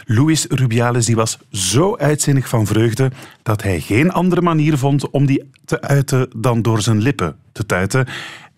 [0.05, 3.11] Luis Rubiales die was zo uitzinnig van vreugde
[3.43, 7.65] dat hij geen andere manier vond om die te uiten dan door zijn lippen te
[7.65, 8.07] tuiten.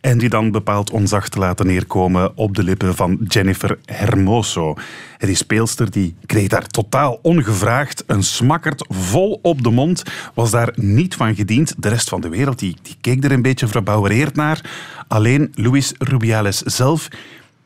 [0.03, 4.75] En die dan bepaald onzacht te laten neerkomen op de lippen van Jennifer Hermoso.
[5.17, 10.03] En Die speelster die kreeg daar totaal ongevraagd een smakkerd vol op de mond.
[10.33, 11.75] Was daar niet van gediend.
[11.77, 14.61] De rest van de wereld die, die keek er een beetje verbouwereerd naar.
[15.07, 17.07] Alleen Luis Rubiales zelf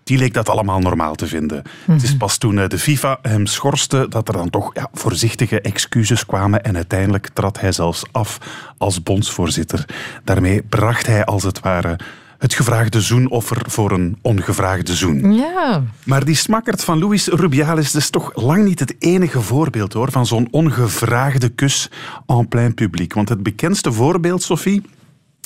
[0.04, 1.63] die leek dat allemaal normaal te vinden.
[1.86, 5.62] Het is pas toen eh, de FIFA hem schorste dat er dan toch ja, voorzichtige
[5.62, 8.38] excuses kwamen en uiteindelijk trad hij zelfs af
[8.78, 9.86] als bondsvoorzitter.
[10.23, 12.00] Daarmee bracht hij als het ware
[12.38, 15.34] het gevraagde zoenoffer voor een ongevraagde zoen.
[15.34, 15.84] Ja.
[16.04, 20.26] Maar die smakkert van Luis Rubiales is toch lang niet het enige voorbeeld hoor, van
[20.26, 21.89] zo'n ongevraagde kus
[22.26, 23.13] en plein publiek.
[23.13, 24.82] Want het bekendste voorbeeld, Sophie,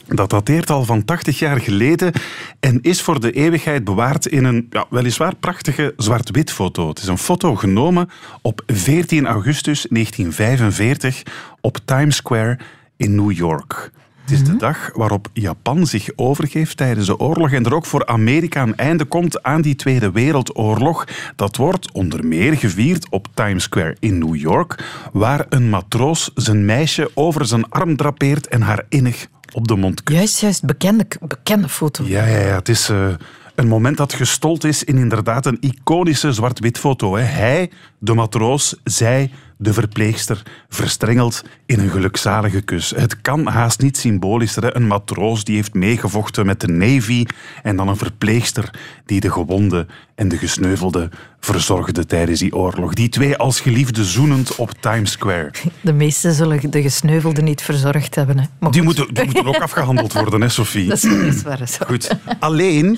[0.07, 2.11] dat dateert al van 80 jaar geleden
[2.59, 6.87] en is voor de eeuwigheid bewaard in een ja, weliswaar prachtige zwart-wit foto.
[6.87, 8.09] Het is een foto genomen
[8.41, 11.23] op 14 augustus 1945
[11.61, 12.59] op Times Square
[12.97, 13.91] in New York.
[14.21, 18.05] Het is de dag waarop Japan zich overgeeft tijdens de oorlog en er ook voor
[18.05, 21.07] Amerika een einde komt aan die Tweede Wereldoorlog.
[21.35, 26.65] Dat wordt onder meer gevierd op Times Square in New York, waar een matroos zijn
[26.65, 30.17] meisje over zijn arm drapeert en haar innig op de mond kust.
[30.19, 30.65] Juist, juist.
[30.65, 32.03] Bekende, bekende foto.
[32.03, 32.55] Ja, ja, ja.
[32.55, 33.07] Het is eh,
[33.55, 37.15] een moment dat gestold is in inderdaad een iconische zwart-wit foto.
[37.15, 37.23] Hè.
[37.23, 42.93] Hij, de matroos, zij, de verpleegster, verstrengeld in een gelukzalige kus.
[42.95, 44.75] Het kan haast niet symbolischer.
[44.75, 47.25] Een matroos die heeft meegevochten met de Navy
[47.63, 48.69] en dan een verpleegster
[49.05, 52.93] die de gewonde en de gesneuvelde verzorgde tijdens die oorlog.
[52.93, 55.51] Die twee als geliefde zoenend op Times Square.
[55.81, 58.39] De meesten zullen de gesneuvelden niet verzorgd hebben.
[58.39, 58.45] Hè.
[58.59, 58.97] Maar Die goed.
[58.97, 60.87] moeten, die moeten ook afgehandeld worden, hè, Sophie?
[60.89, 61.67] Dat is, waar.
[61.67, 61.85] Zo.
[61.85, 62.17] Goed.
[62.39, 62.97] Alleen,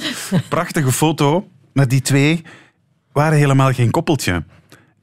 [0.49, 2.41] prachtige foto met die twee
[3.11, 4.43] waren helemaal geen koppeltje.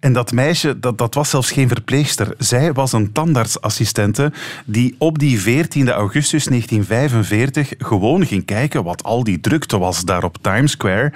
[0.00, 2.34] En dat meisje, dat, dat was zelfs geen verpleegster.
[2.38, 4.32] Zij was een tandartsassistente
[4.64, 10.24] die op die 14 augustus 1945 gewoon ging kijken wat al die drukte was daar
[10.24, 11.12] op Times Square.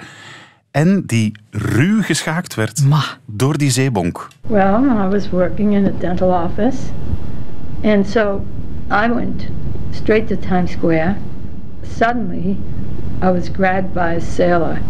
[0.71, 2.83] En die ruw geschaakt werd
[3.25, 4.27] door die zeebonk.
[4.41, 6.77] Well, I was working in a dental office,
[7.83, 8.45] and so
[8.91, 9.47] I went
[9.91, 11.15] straight to Times Square.
[11.97, 12.57] Suddenly,
[13.23, 14.81] I was grabbed by a sailor.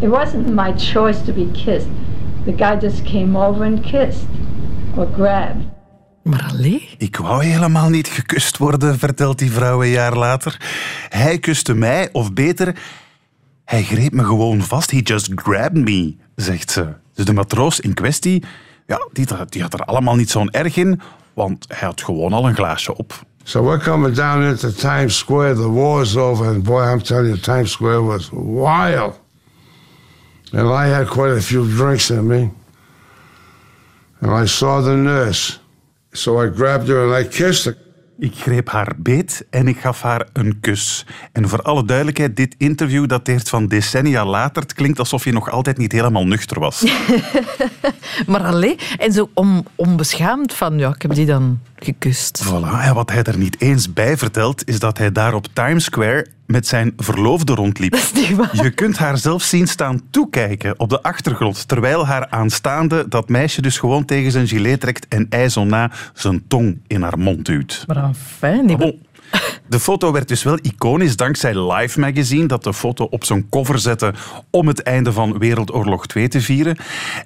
[0.00, 1.88] It wasn't my choice to be kissed.
[2.44, 4.26] The guy just came over and kissed
[4.96, 5.76] or grabbed.
[6.22, 6.88] Maar allee?
[6.98, 10.60] Ik wou helemaal niet gekust worden, vertelt die vrouw een jaar later.
[11.08, 12.74] Hij kuste mij, of beter,
[13.64, 14.90] hij greep me gewoon vast.
[14.90, 16.94] He just grabbed me, zegt ze.
[17.14, 18.42] Dus de matroos in kwestie,
[18.86, 21.00] ja, die, die had er allemaal niet zo'n erg in,
[21.34, 23.26] want hij had gewoon al een glaasje op.
[23.42, 25.54] So we're coming down into Times Square.
[25.54, 29.20] The war's over, and boy, I'm telling you, Times Square was wild.
[30.52, 32.50] And I had quite a few drinks in me.
[34.20, 35.58] And I saw the nurse.
[36.12, 37.76] So I grabbed her and I kissed her.
[38.20, 41.06] Ik greep haar beet en ik gaf haar een kus.
[41.32, 44.62] En voor alle duidelijkheid, dit interview dateert van decennia later.
[44.62, 46.84] Het klinkt alsof je nog altijd niet helemaal nuchter was.
[48.26, 52.44] Maar allee, en zo on, onbeschaamd van, ja, ik heb die dan gekust.
[52.44, 52.82] Voilà.
[52.82, 56.26] En wat hij er niet eens bij vertelt, is dat hij daar op Times Square
[56.46, 57.96] met zijn verloofde rondliep.
[58.52, 63.62] Je kunt haar zelf zien staan toekijken op de achtergrond, terwijl haar aanstaande dat meisje
[63.62, 67.84] dus gewoon tegen zijn gilet trekt en zo na zijn tong in haar mond duwt.
[67.86, 68.76] Maar enfin, die...
[68.76, 69.06] Bon.
[69.68, 73.78] De foto werd dus wel iconisch dankzij Life Magazine, dat de foto op zijn cover
[73.78, 74.14] zette
[74.50, 76.76] om het einde van Wereldoorlog 2 te vieren.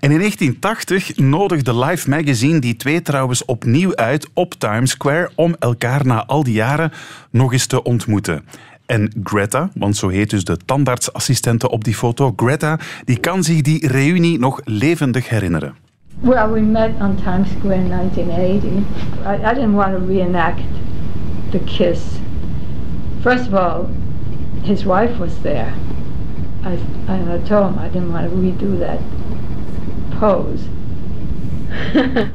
[0.01, 5.57] En in 1980 nodigde Life Magazine die twee trouwens opnieuw uit op Times Square om
[5.59, 6.93] elkaar na al die jaren
[7.31, 8.45] nog eens te ontmoeten.
[8.87, 13.61] En Greta, want zo heet dus de tandartsassistente op die foto, Greta, die kan zich
[13.61, 15.75] die reunie nog levendig herinneren.
[16.21, 18.71] Well, we met on Times Square in 1980.
[19.27, 20.61] I, I didn't want to reenact
[21.53, 22.19] the kiss.
[23.23, 23.85] First of all,
[24.65, 25.75] his wife was there.
[26.65, 29.01] I, I told him I didn't want to redo that
[30.19, 30.69] pose.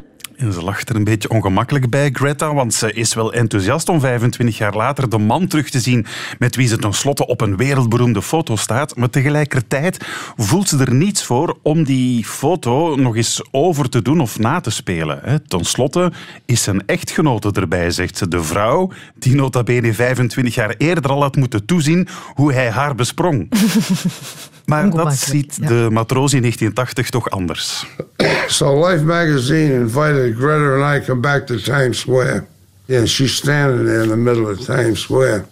[0.37, 3.99] En ze lacht er een beetje ongemakkelijk bij, Greta, want ze is wel enthousiast om
[3.99, 6.05] 25 jaar later de man terug te zien
[6.39, 8.95] met wie ze tenslotte op een wereldberoemde foto staat.
[8.95, 14.19] Maar tegelijkertijd voelt ze er niets voor om die foto nog eens over te doen
[14.19, 15.19] of na te spelen.
[15.23, 15.39] hè.
[15.39, 16.11] Ten slotte
[16.45, 18.27] is zijn echtgenote erbij, zegt ze.
[18.27, 22.95] De vrouw die nota bene 25 jaar eerder al had moeten toezien hoe hij haar
[22.95, 23.49] besprong.
[24.67, 27.85] Maar dat ziet de matroos in 1980 toch anders.
[28.47, 32.47] So Life magazine invited Greta and I come back to Times Square.
[32.87, 35.45] Yeah, she's standing there in the middle of Times Square.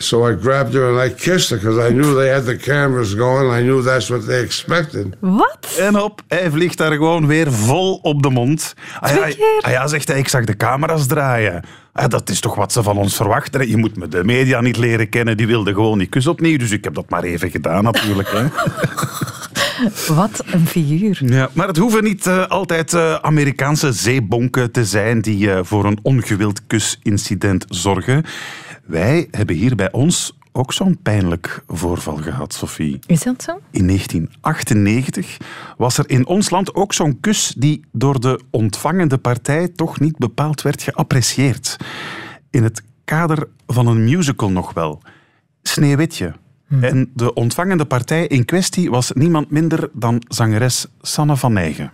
[0.00, 3.14] So I grabbed her and I kissed her because I knew they had the cameras
[3.14, 3.50] going.
[3.50, 5.16] I knew that's what they expected.
[5.20, 5.76] Wat?
[5.78, 8.74] En op, hij vliegt daar gewoon weer vol op de mond.
[9.00, 9.28] Ah ja,
[9.60, 11.64] ah ja, zegt hij, ik zag de camera's draaien.
[11.92, 13.68] Ah, dat is toch wat ze van ons verwachten.
[13.68, 16.58] Je moet me de media niet leren kennen, die wilden gewoon die kus opnieuw.
[16.58, 18.30] Dus ik heb dat maar even gedaan natuurlijk.
[18.30, 18.46] Hè.
[20.08, 21.20] Wat een figuur.
[21.24, 25.84] Ja, maar het hoeven niet eh, altijd eh, Amerikaanse zeebonken te zijn die eh, voor
[25.84, 28.24] een ongewild kusincident zorgen.
[28.84, 32.98] Wij hebben hier bij ons ook zo'n pijnlijk voorval gehad, Sophie.
[33.06, 33.60] Is dat zo?
[33.70, 35.36] In 1998
[35.76, 40.18] was er in ons land ook zo'n kus die door de ontvangende partij toch niet
[40.18, 41.76] bepaald werd geapprecieerd.
[42.50, 45.02] In het kader van een musical nog wel.
[45.62, 46.34] Sneeuwwitje.
[46.80, 51.92] En de ontvangende partij in kwestie was niemand minder dan zangeres Sanne van Nijgen.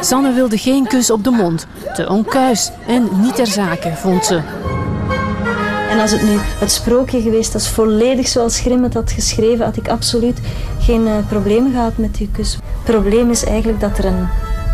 [0.00, 1.66] Sanne wilde geen kus op de mond.
[1.94, 4.42] Te onkuis en niet ter zake, vond ze.
[5.90, 9.76] En als het nu het sprookje geweest was, volledig zoals Grimm het had geschreven, had
[9.76, 10.40] ik absoluut
[10.80, 12.52] geen eh, problemen gehad met die kus.
[12.52, 14.28] Het probleem is eigenlijk dat er een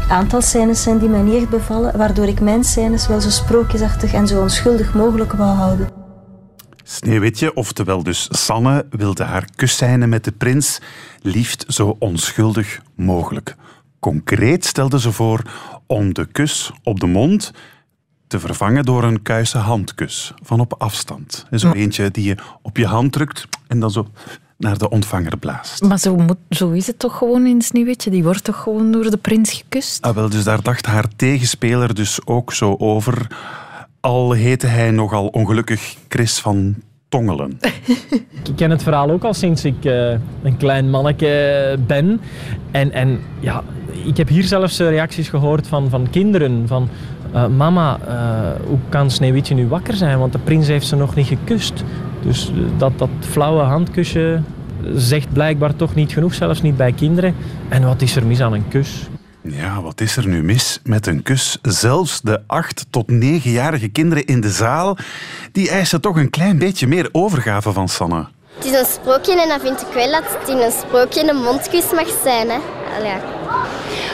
[0.08, 4.12] aantal scènes zijn die mij niet echt bevallen, waardoor ik mijn scènes wel zo sprookjesachtig
[4.12, 6.01] en zo onschuldig mogelijk wou houden.
[6.92, 10.80] Sneeuwwitje, oftewel dus Sanne, wilde haar kusscène met de prins
[11.22, 13.56] liefst zo onschuldig mogelijk.
[14.00, 15.42] Concreet stelde ze voor
[15.86, 17.52] om de kus op de mond
[18.26, 21.46] te vervangen door een kuise handkus van op afstand.
[21.50, 24.06] Zo eentje die je op je hand drukt en dan zo
[24.56, 25.82] naar de ontvanger blaast.
[25.82, 28.10] Maar zo, moet, zo is het toch gewoon in Sneeuwwitje?
[28.10, 30.02] Die wordt toch gewoon door de prins gekust?
[30.02, 33.26] Ah, wel, dus daar dacht haar tegenspeler dus ook zo over.
[34.02, 36.74] Al heette hij nogal ongelukkig Chris van
[37.08, 37.58] Tongelen.
[38.48, 40.10] Ik ken het verhaal ook al sinds ik eh,
[40.42, 42.20] een klein manneke ben.
[42.70, 43.62] En, en ja,
[44.04, 46.68] ik heb hier zelfs eh, reacties gehoord van, van kinderen.
[46.68, 46.88] Van,
[47.32, 50.18] eh, mama, eh, hoe kan Sneeuwwitje nu wakker zijn?
[50.18, 51.84] Want de prins heeft ze nog niet gekust.
[52.22, 54.40] Dus eh, dat, dat flauwe handkusje
[54.94, 57.34] zegt blijkbaar toch niet genoeg, zelfs niet bij kinderen.
[57.68, 59.08] En wat is er mis aan een kus?
[59.42, 61.58] Ja, wat is er nu mis met een kus?
[61.62, 64.96] Zelfs de acht tot negenjarige kinderen in de zaal,
[65.52, 68.26] die eisen toch een klein beetje meer overgave van Sanne.
[68.54, 71.36] Het is een sprookje en dan vind ik wel dat het in een sprookje een
[71.36, 72.50] mondkus mag zijn.
[72.50, 72.58] Hè.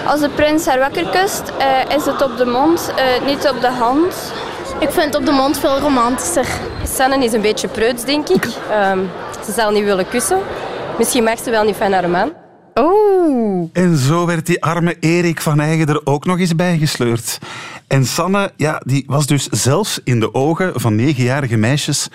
[0.06, 3.60] Als de prins haar wakker kust, eh, is het op de mond, eh, niet op
[3.60, 4.32] de hand.
[4.80, 6.46] Ik vind het op de mond veel romantischer.
[6.84, 8.44] Sanne is een beetje preuts, denk ik.
[8.70, 8.98] Ehm,
[9.44, 10.40] ze zal niet willen kussen.
[10.98, 12.32] Misschien mag ze wel niet van haar man.
[12.78, 13.70] Oh.
[13.72, 17.38] En zo werd die arme Erik van Eigen er ook nog eens bijgesleurd.
[17.86, 22.08] En Sanne, ja, die was dus zelfs in de ogen van negenjarige meisjes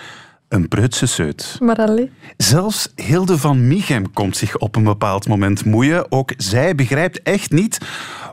[0.48, 1.56] een preutse seut.
[1.60, 2.10] Maar alleen.
[2.36, 6.12] Zelfs Hilde van Michem komt zich op een bepaald moment moeien.
[6.12, 7.78] Ook zij begrijpt echt niet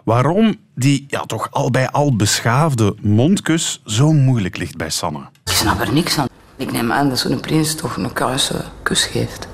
[0.04, 5.20] waarom die ja, toch al bij al beschaafde mondkus zo moeilijk ligt bij Sanne.
[5.44, 6.28] Ik snap er niks aan.
[6.56, 9.48] Ik neem aan dat zo'n prins toch een kuise kus geeft.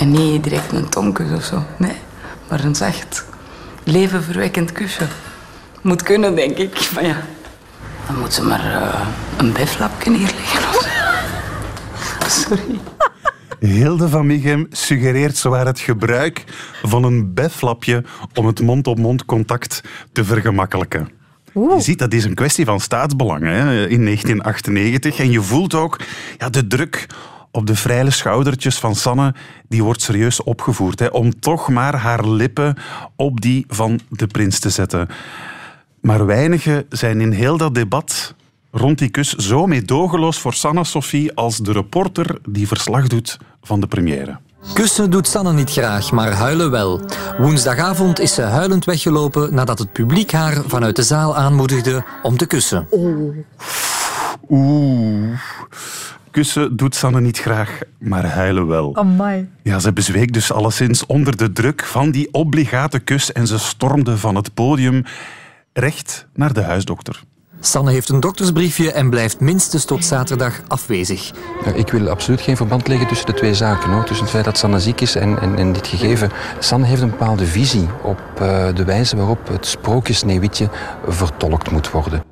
[0.00, 1.62] En niet direct een tongkus of zo.
[1.78, 1.96] Nee,
[2.48, 3.24] maar een zacht,
[3.84, 5.06] levenverwekkend kusje.
[5.82, 6.90] Moet kunnen, denk ik.
[6.94, 7.16] Maar ja,
[8.06, 9.00] dan moet ze maar eh,
[9.36, 10.62] een beflapje neerleggen.
[12.40, 12.80] Sorry.
[13.58, 16.44] Hilde van Michem suggereert zowaar het gebruik
[16.82, 19.80] van een beflapje om het mond-op-mond contact
[20.12, 21.08] te vergemakkelijken.
[21.52, 25.18] Je ziet, dat is een kwestie van staatsbelang hè, in 1998.
[25.18, 25.98] En je voelt ook
[26.38, 27.06] ja, de druk
[27.50, 29.34] op de vrije schoudertjes van Sanne,
[29.68, 30.98] die wordt serieus opgevoerd.
[30.98, 32.76] Hè, om toch maar haar lippen
[33.16, 35.08] op die van de prins te zetten.
[36.00, 38.34] Maar weinigen zijn in heel dat debat
[38.70, 43.80] rond die kus zo meedogenloos voor Sanne Sophie als de reporter die verslag doet van
[43.80, 44.38] de première.
[44.72, 47.00] Kussen doet Sanne niet graag, maar huilen wel.
[47.38, 52.46] Woensdagavond is ze huilend weggelopen nadat het publiek haar vanuit de zaal aanmoedigde om te
[52.46, 52.86] kussen.
[54.48, 55.40] Oeh.
[56.30, 58.96] Kussen doet Sanne niet graag, maar huilen wel.
[58.96, 59.48] Amai.
[59.62, 64.18] Ja, ze bezweek dus alleszins onder de druk van die obligate kus en ze stormde
[64.18, 65.04] van het podium
[65.72, 67.22] recht naar de huisdokter.
[67.60, 71.30] Sanne heeft een doktersbriefje en blijft minstens tot zaterdag afwezig.
[71.74, 73.90] Ik wil absoluut geen verband leggen tussen de twee zaken.
[73.90, 74.04] Hoor.
[74.04, 76.30] Tussen het feit dat Sanne ziek is en, en, en dit gegeven.
[76.58, 80.70] Sanne heeft een bepaalde visie op uh, de wijze waarop het sprookje Sneeuwwitje
[81.06, 82.22] vertolkt moet worden.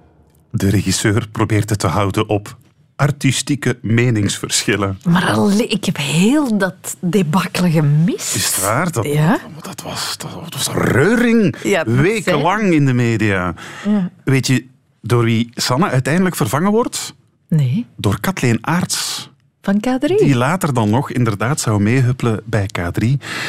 [0.51, 2.57] De regisseur probeert het te houden op
[2.99, 4.99] artistieke meningsverschillen.
[5.05, 8.35] Maar ik heb heel dat debakkelen gemist.
[8.35, 8.93] Is het waar?
[8.93, 9.39] Dat, ja?
[9.63, 11.57] dat, was, dat, was een reuring.
[11.63, 13.55] Ja, wekenlang in de media.
[13.85, 14.11] Ja.
[14.25, 14.67] Weet je
[15.03, 17.15] door wie Sanne uiteindelijk vervangen wordt?
[17.49, 17.87] Nee.
[17.97, 19.31] Door Kathleen Aarts.
[19.63, 20.07] Van K3?
[20.07, 23.07] Die later dan nog inderdaad zou meehuppelen bij K3.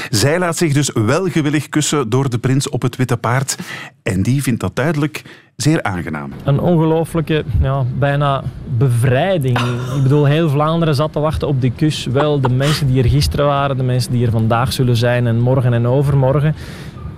[0.10, 3.58] Zij laat zich dus welgewillig kussen door de prins op het witte paard.
[4.04, 5.24] En die vindt dat duidelijk
[5.62, 6.32] zeer aangenaam.
[6.44, 8.44] Een ongelooflijke, ja, bijna
[8.78, 9.60] bevrijding.
[9.96, 12.06] Ik bedoel, heel Vlaanderen zat te wachten op die kus.
[12.06, 15.40] Wel, de mensen die er gisteren waren, de mensen die er vandaag zullen zijn en
[15.40, 16.56] morgen en overmorgen,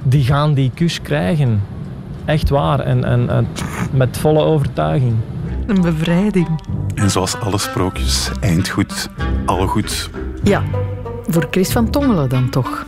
[0.04, 1.62] die gaan die kus krijgen.
[2.26, 2.80] Echt waar.
[2.80, 3.48] En, en, en
[3.92, 5.16] met volle overtuiging.
[5.68, 6.48] Een bevrijding.
[6.96, 9.10] En zoals alle sprookjes, eind goed,
[9.46, 10.10] alle goed.
[10.44, 10.64] Ja,
[11.28, 12.86] voor Chris van Tongelen dan toch.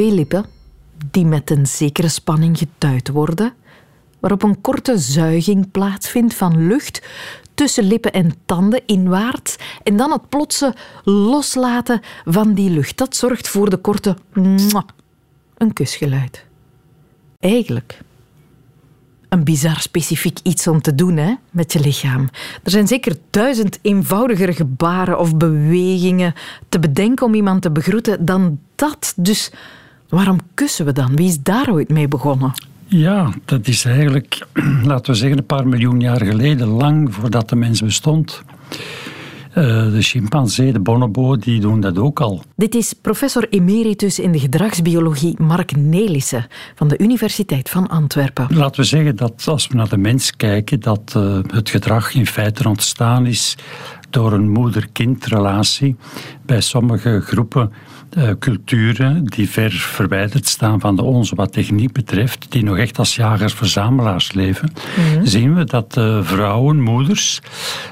[0.00, 0.44] Twee lippen
[1.10, 3.52] die met een zekere spanning getuid worden,
[4.20, 7.02] waarop een korte zuiging plaatsvindt van lucht
[7.54, 10.74] tussen lippen en tanden inwaarts en dan het plotse
[11.04, 12.98] loslaten van die lucht.
[12.98, 14.16] Dat zorgt voor de korte
[15.56, 16.44] een kusgeluid.
[17.38, 17.98] Eigenlijk
[19.28, 22.28] een bizar specifiek iets om te doen hè, met je lichaam.
[22.62, 26.34] Er zijn zeker duizend eenvoudigere gebaren of bewegingen
[26.68, 29.12] te bedenken om iemand te begroeten dan dat.
[29.16, 29.50] Dus
[30.10, 31.16] waarom kussen we dan?
[31.16, 32.52] Wie is daar ooit mee begonnen?
[32.86, 34.46] Ja, dat is eigenlijk,
[34.84, 38.42] laten we zeggen, een paar miljoen jaar geleden, lang voordat de mens bestond.
[39.50, 42.42] Uh, de chimpansee, de bonobo, die doen dat ook al.
[42.56, 48.46] Dit is professor emeritus in de gedragsbiologie Mark Nelissen van de Universiteit van Antwerpen.
[48.50, 52.26] Laten we zeggen dat als we naar de mens kijken, dat uh, het gedrag in
[52.26, 53.56] feite ontstaan is
[54.10, 55.96] door een moeder-kindrelatie.
[56.46, 57.72] Bij sommige groepen
[58.18, 62.98] uh, culturen die ver verwijderd staan van de onze wat techniek betreft, die nog echt
[62.98, 64.72] als jagers-verzamelaars leven,
[65.16, 65.26] mm.
[65.26, 67.40] zien we dat uh, vrouwen, moeders,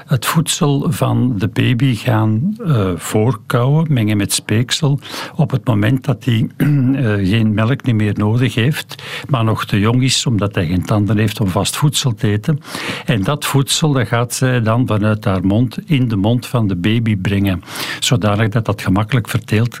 [0.05, 4.99] het voedsel van de baby gaan uh, voorkouwen, mengen met speeksel,
[5.35, 6.47] op het moment dat hij
[7.31, 11.17] geen melk niet meer nodig heeft, maar nog te jong is omdat hij geen tanden
[11.17, 12.59] heeft om vast voedsel te eten.
[13.05, 16.75] En dat voedsel dat gaat zij dan vanuit haar mond in de mond van de
[16.75, 17.63] baby brengen,
[17.99, 19.77] zodanig dat dat gemakkelijk verteeld,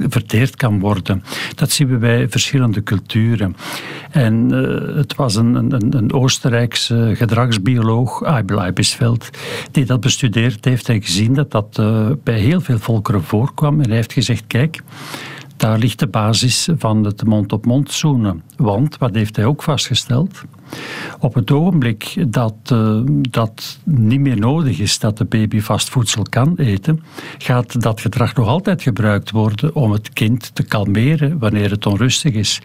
[0.55, 1.23] kan worden.
[1.55, 3.55] Dat zien we bij verschillende culturen.
[4.11, 9.29] En uh, het was een, een, een Oostenrijkse gedragsbioloog, Abel Eibesveld,
[9.71, 13.79] die dat bestudeerd heeft en gezien dat dat uh, bij heel veel volkeren voorkwam.
[13.79, 14.81] En hij heeft gezegd, kijk,
[15.57, 18.43] daar ligt de basis van het mond-op-mond zoenen.
[18.55, 20.43] Want, wat heeft hij ook vastgesteld?
[21.19, 26.23] Op het ogenblik dat uh, dat niet meer nodig is dat de baby vast voedsel
[26.29, 27.03] kan eten,
[27.37, 32.33] gaat dat gedrag nog altijd gebruikt worden om het kind te kalmeren wanneer het onrustig
[32.33, 32.61] is.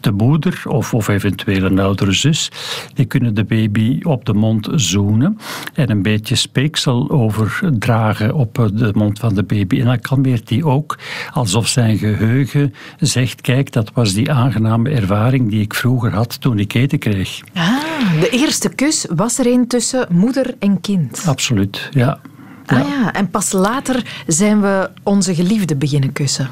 [0.00, 2.50] De moeder of, of eventueel een oudere zus,
[2.94, 5.38] die kunnen de baby op de mond zoenen
[5.74, 9.80] en een beetje speeksel overdragen op de mond van de baby.
[9.80, 10.98] En dan kalmeert die ook
[11.32, 16.58] alsof zijn geheugen zegt, kijk, dat was die aangename ervaring die ik vroeger had toen
[16.58, 17.40] ik eten kreeg.
[17.54, 21.24] Ah, de eerste kus was er een tussen moeder en kind.
[21.26, 22.18] Absoluut, ja.
[22.66, 26.48] Ah ja, en pas later zijn we onze geliefde beginnen kussen.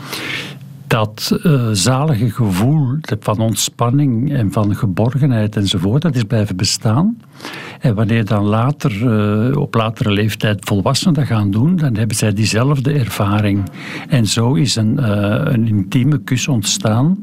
[0.86, 7.20] Dat uh, zalige gevoel van ontspanning en van geborgenheid enzovoort, dat is blijven bestaan.
[7.80, 8.92] En wanneer dan later,
[9.50, 13.62] uh, op latere leeftijd volwassenen dat gaan doen, dan hebben zij diezelfde ervaring.
[14.08, 17.18] En zo is een, uh, een intieme kus ontstaan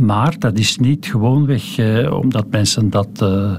[0.00, 3.54] maar dat is niet gewoonweg eh, omdat mensen dat uh,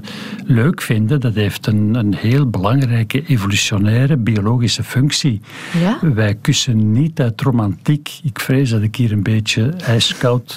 [0.46, 1.20] leuk vinden.
[1.20, 5.40] Dat heeft een, een heel belangrijke evolutionaire biologische functie.
[5.80, 5.98] Ja?
[6.14, 8.20] Wij kussen niet uit romantiek.
[8.22, 10.56] Ik vrees dat ik hier een beetje ijskoud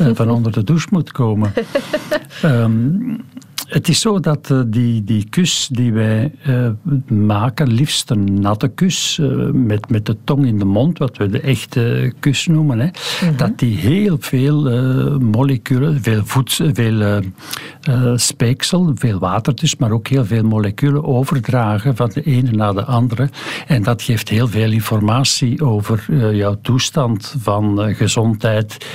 [0.00, 1.52] uh, van onder de douche moet komen.
[2.44, 3.16] um,
[3.66, 6.70] het is zo dat uh, die, die kus die wij uh,
[7.08, 11.28] maken, liefst een natte kus, uh, met, met de tong in de mond, wat we
[11.28, 13.36] de echte kus noemen, hè, mm-hmm.
[13.36, 14.62] dat die heel veel
[15.20, 17.22] moleculen, veel, voedsel, veel
[18.16, 22.84] speeksel, veel water dus, maar ook heel veel moleculen overdragen van de ene naar de
[22.84, 23.28] andere.
[23.66, 28.86] En dat geeft heel veel informatie over jouw toestand van gezondheid,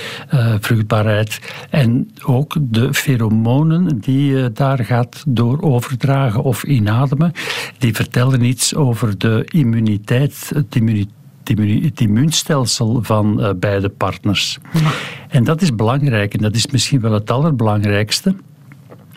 [0.60, 1.40] vruchtbaarheid
[1.70, 7.32] en ook de feromonen die daar gaat door overdragen of inademen.
[7.78, 11.18] Die vertellen iets over de immuniteit, het immuniteit
[11.50, 14.58] het, immu- het immuunstelsel van eh, beide partners.
[15.30, 18.36] En dat is belangrijk en dat is misschien wel het allerbelangrijkste.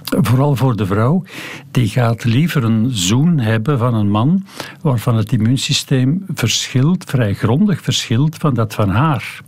[0.05, 1.25] Vooral voor de vrouw,
[1.71, 4.47] die gaat liever een zoen hebben van een man
[4.81, 9.41] waarvan het immuunsysteem verschilt, vrij grondig verschilt van dat van haar.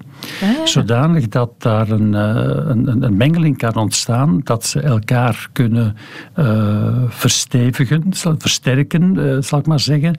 [0.65, 5.97] Zodanig dat daar een, eh, een, een mengeling kan ontstaan, dat ze elkaar kunnen
[6.35, 8.05] eh, verstevigen,
[8.39, 10.17] versterken, eh, zal ik maar zeggen,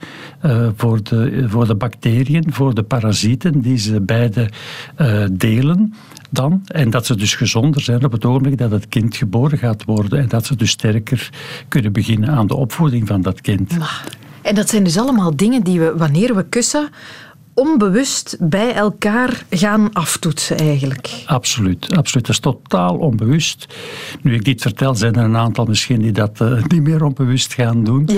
[0.76, 4.50] voor, de, voor de bacteriën, voor de parasieten die ze beide
[5.32, 5.94] delen
[6.30, 6.62] dan.
[6.66, 10.18] En dat ze dus gezonder zijn op het ogenblik dat het kind geboren gaat worden.
[10.18, 11.30] En dat ze dus sterker
[11.68, 13.76] kunnen beginnen aan de opvoeding van dat kind.
[14.42, 16.88] En dat zijn dus allemaal dingen die we, wanneer we kussen,
[17.56, 21.22] onbewust bij elkaar gaan aftoetsen eigenlijk.
[21.26, 22.26] Absoluut, absoluut.
[22.26, 23.66] Dat is totaal onbewust.
[24.22, 27.54] Nu ik dit vertel, zijn er een aantal misschien die dat eh, niet meer onbewust
[27.54, 28.08] gaan doen.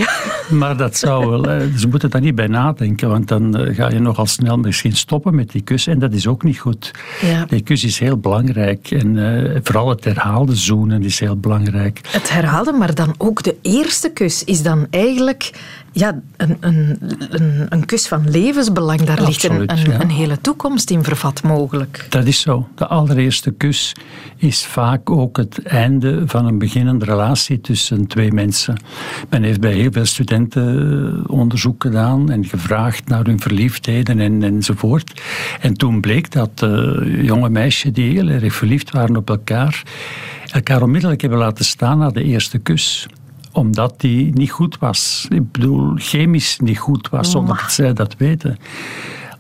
[0.49, 1.51] Maar dat zou wel...
[1.51, 4.93] eh, ze moeten daar niet bij nadenken, want dan eh, ga je nogal snel misschien
[4.93, 5.87] stoppen met die kus.
[5.87, 6.91] En dat is ook niet goed.
[7.21, 7.45] Ja.
[7.45, 8.91] Die kus is heel belangrijk.
[8.91, 12.01] En vooral het herhaalde zoenen is heel belangrijk.
[12.11, 15.53] Het herhaalde, maar dan ook de eerste kus is dan eigenlijk
[15.99, 16.99] ja, een, een,
[17.31, 19.01] een, een kus van levensbelang.
[19.01, 20.01] Daar ligt een, Absoluut, een, ja.
[20.01, 22.07] een hele toekomst in vervat mogelijk.
[22.09, 22.69] Dat is zo.
[22.75, 23.93] De allereerste kus
[24.37, 28.77] is vaak ook het einde van een beginnende relatie tussen twee mensen.
[29.29, 30.67] Men heeft bij heel veel studenten
[31.27, 35.23] eh, onderzoek gedaan en gevraagd naar hun verliefdheden en, enzovoort.
[35.61, 39.83] En toen bleek dat eh, jonge meisjes die heel erg verliefd waren op elkaar,
[40.47, 43.09] elkaar onmiddellijk hebben laten staan na de eerste kus
[43.53, 45.27] omdat die niet goed was.
[45.31, 48.59] Ik bedoel, chemisch niet goed was, zonder dat zij dat weten.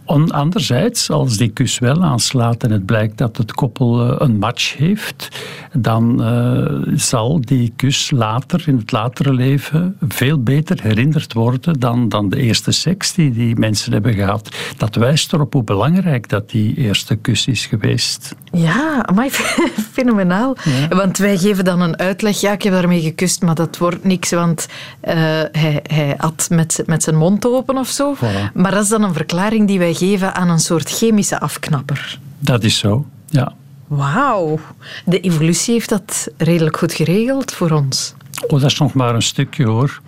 [0.08, 4.38] On- Anderzijds, als die kus wel aanslaat en het blijkt dat het koppel eh, een
[4.38, 5.28] match heeft,
[5.72, 12.08] dan eh, zal die kus later, in het latere leven, veel beter herinnerd worden dan,
[12.08, 14.48] dan de eerste seks die die mensen hebben gehad.
[14.76, 18.34] Dat wijst erop hoe belangrijk dat die eerste kus is geweest.
[18.52, 19.28] Ja, maar
[19.92, 20.56] fenomenaal.
[20.88, 22.40] Want wij geven dan een uitleg.
[22.40, 24.66] Ja, ik heb daarmee gekust, maar dat wordt niks, want
[25.00, 25.14] eh,
[25.52, 28.14] hij, hij at met, met zijn mond open of zo.
[28.16, 28.52] Voilà.
[28.54, 32.18] Maar dat is dan een verklaring die wij geven aan een soort chemische afknapper.
[32.38, 33.52] Dat is zo, ja.
[33.86, 34.58] Wauw.
[35.04, 38.14] De evolutie heeft dat redelijk goed geregeld voor ons.
[38.46, 40.00] Oh, dat is nog maar een stukje hoor.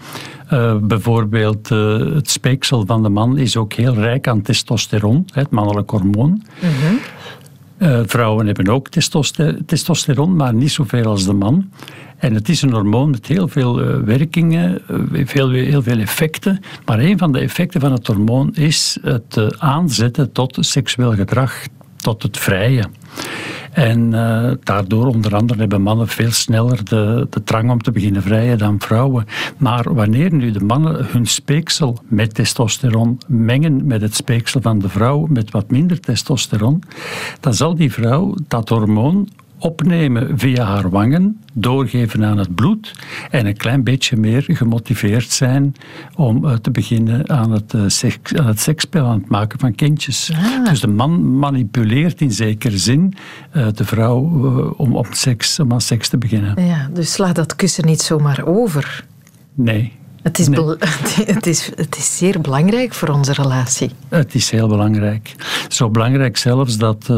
[0.49, 5.51] Eh, bijvoorbeeld eh, het speeksel van de man is ook heel rijk aan testosteron, het
[5.51, 6.43] mannelijk hormoon.
[7.81, 11.70] Eh, vrouwen hebben ook testoste- testosteron, maar niet zoveel als de man.
[12.16, 16.61] En het is een hormoon met heel veel eh, werkingen, eh, veel, heel veel effecten.
[16.85, 21.53] Maar een van de effecten van het hormoon is het aanzetten tot seksueel gedrag,
[22.01, 22.84] tot het vrije.
[23.72, 28.22] En eh, daardoor, onder andere, hebben mannen veel sneller de, de drang om te beginnen
[28.22, 29.26] vrijen dan vrouwen.
[29.57, 34.88] Maar wanneer nu de mannen hun speeksel met testosteron mengen met het speeksel van de
[34.88, 36.82] vrouw met wat minder testosteron,
[37.40, 39.28] dan zal die vrouw dat hormoon
[39.61, 42.94] opnemen via haar wangen, doorgeven aan het bloed
[43.30, 45.74] en een klein beetje meer gemotiveerd zijn
[46.14, 49.74] om eh, te beginnen aan het, eh, seks, aan het seksspel, aan het maken van
[49.74, 50.32] kindjes.
[50.64, 53.14] Dus de man manipuleert in zekere zin
[53.50, 54.18] eh, de vrouw
[54.76, 56.64] om, om, seks, om aan seks te beginnen.
[56.66, 59.04] Ja, dus sla dat kussen niet zomaar over.
[59.54, 59.92] Nee.
[60.22, 60.46] Het is,
[61.26, 63.90] het, is, het is zeer belangrijk voor onze relatie.
[64.08, 65.34] Het is heel belangrijk.
[65.68, 67.12] Zo belangrijk zelfs dat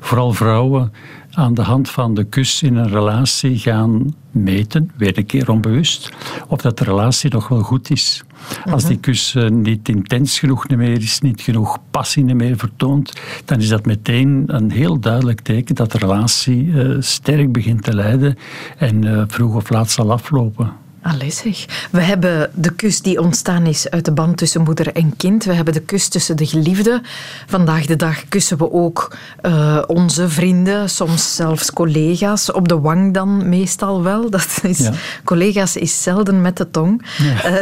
[0.00, 0.92] vooral vrouwen
[1.34, 6.10] aan de hand van de kus in een relatie gaan meten, weer een keer onbewust,
[6.48, 8.22] of dat de relatie nog wel goed is.
[8.70, 13.12] Als die kus eh, niet intens genoeg meer is, niet genoeg passie meer vertoont,
[13.44, 17.94] dan is dat meteen een heel duidelijk teken dat de relatie eh, sterk begint te
[17.94, 18.36] lijden
[18.78, 20.83] en eh, vroeg of laat zal aflopen.
[21.04, 21.88] Allee zeg.
[21.90, 25.44] We hebben de kus die ontstaan is uit de band tussen moeder en kind.
[25.44, 27.02] We hebben de kus tussen de geliefden.
[27.46, 32.52] Vandaag de dag kussen we ook eh, onze vrienden, soms zelfs collega's.
[32.52, 34.30] Op de wang dan meestal wel.
[34.34, 34.92] Dat is, Ja.
[35.24, 37.02] Collega's is zelden met de tong.
[37.42, 37.54] Eh,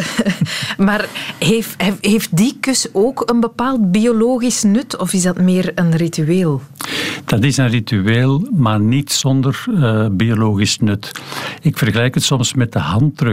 [0.86, 4.97] maar heeft, heeft die kus ook een bepaald biologisch nut?
[4.97, 6.61] Of is dat meer een ritueel?
[7.24, 11.11] Dat is een ritueel, maar niet zonder eh, biologisch nut.
[11.61, 13.32] Ik vergelijk het soms met de handdruk.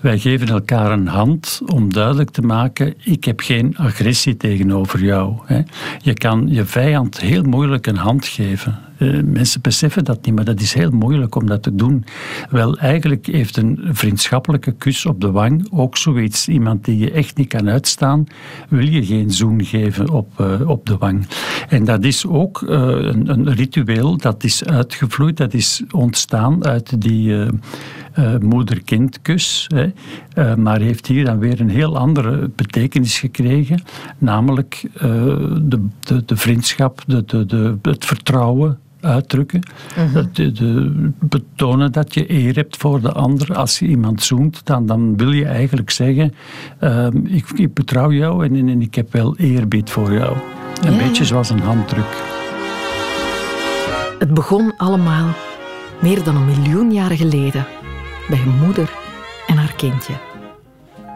[0.00, 5.38] Wij geven elkaar een hand om duidelijk te maken: ik heb geen agressie tegenover jou.
[5.44, 5.62] Hè.
[6.02, 8.78] Je kan je vijand heel moeilijk een hand geven.
[9.02, 12.04] Eh, mensen beseffen dat niet, maar dat is heel moeilijk om dat te doen.
[12.50, 16.48] Wel, eigenlijk heeft een vriendschappelijke kus op de wang ook zoiets.
[16.48, 18.26] Iemand die je echt niet kan uitstaan,
[18.68, 21.26] wil je geen zoen geven op, eh, op de wang.
[21.68, 27.00] En dat is ook eh, een, een ritueel dat is uitgevloeid, dat is ontstaan uit
[27.00, 27.48] die, uh,
[28.40, 29.66] moeder-kindkus.
[29.74, 33.82] Uh, maar heeft hier dan weer een heel andere betekenis gekregen.
[34.18, 39.60] Namelijk de, de, de, vriendschap, de, de, de, het vertrouwen uitdrukken.
[40.32, 43.54] De, de, betonen dat je eer hebt voor de ander.
[43.54, 46.34] Als je iemand zoent, dan, dan wil je eigenlijk zeggen:
[46.78, 50.36] ehm, ik, ik, betrouw jou en, en, ik heb wel eerbied voor jou.
[50.84, 52.22] Een beetje zoals een handdruk.
[54.18, 55.34] Het begon allemaal
[56.00, 57.66] meer dan een miljoen jaar geleden
[58.28, 58.90] bij een moeder
[59.46, 60.12] en haar kindje.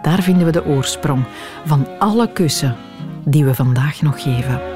[0.03, 1.25] Daar vinden we de oorsprong
[1.65, 2.77] van alle kussen
[3.25, 4.76] die we vandaag nog geven.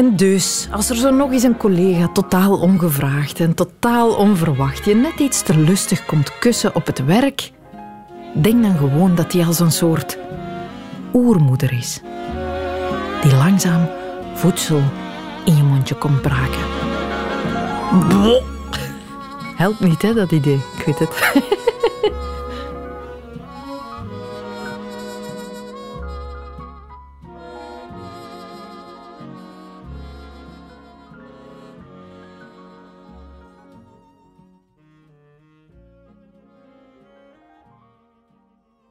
[0.00, 4.94] En dus, als er zo nog eens een collega totaal ongevraagd en totaal onverwacht je
[4.94, 7.50] net iets te lustig komt kussen op het werk,
[8.34, 10.18] denk dan gewoon dat hij als een soort
[11.12, 12.00] oermoeder is.
[13.22, 13.88] Die langzaam
[14.34, 14.82] voedsel
[15.44, 16.64] in je mondje komt braken.
[19.56, 20.60] Helpt niet, hè, dat idee.
[20.76, 21.32] Ik weet het.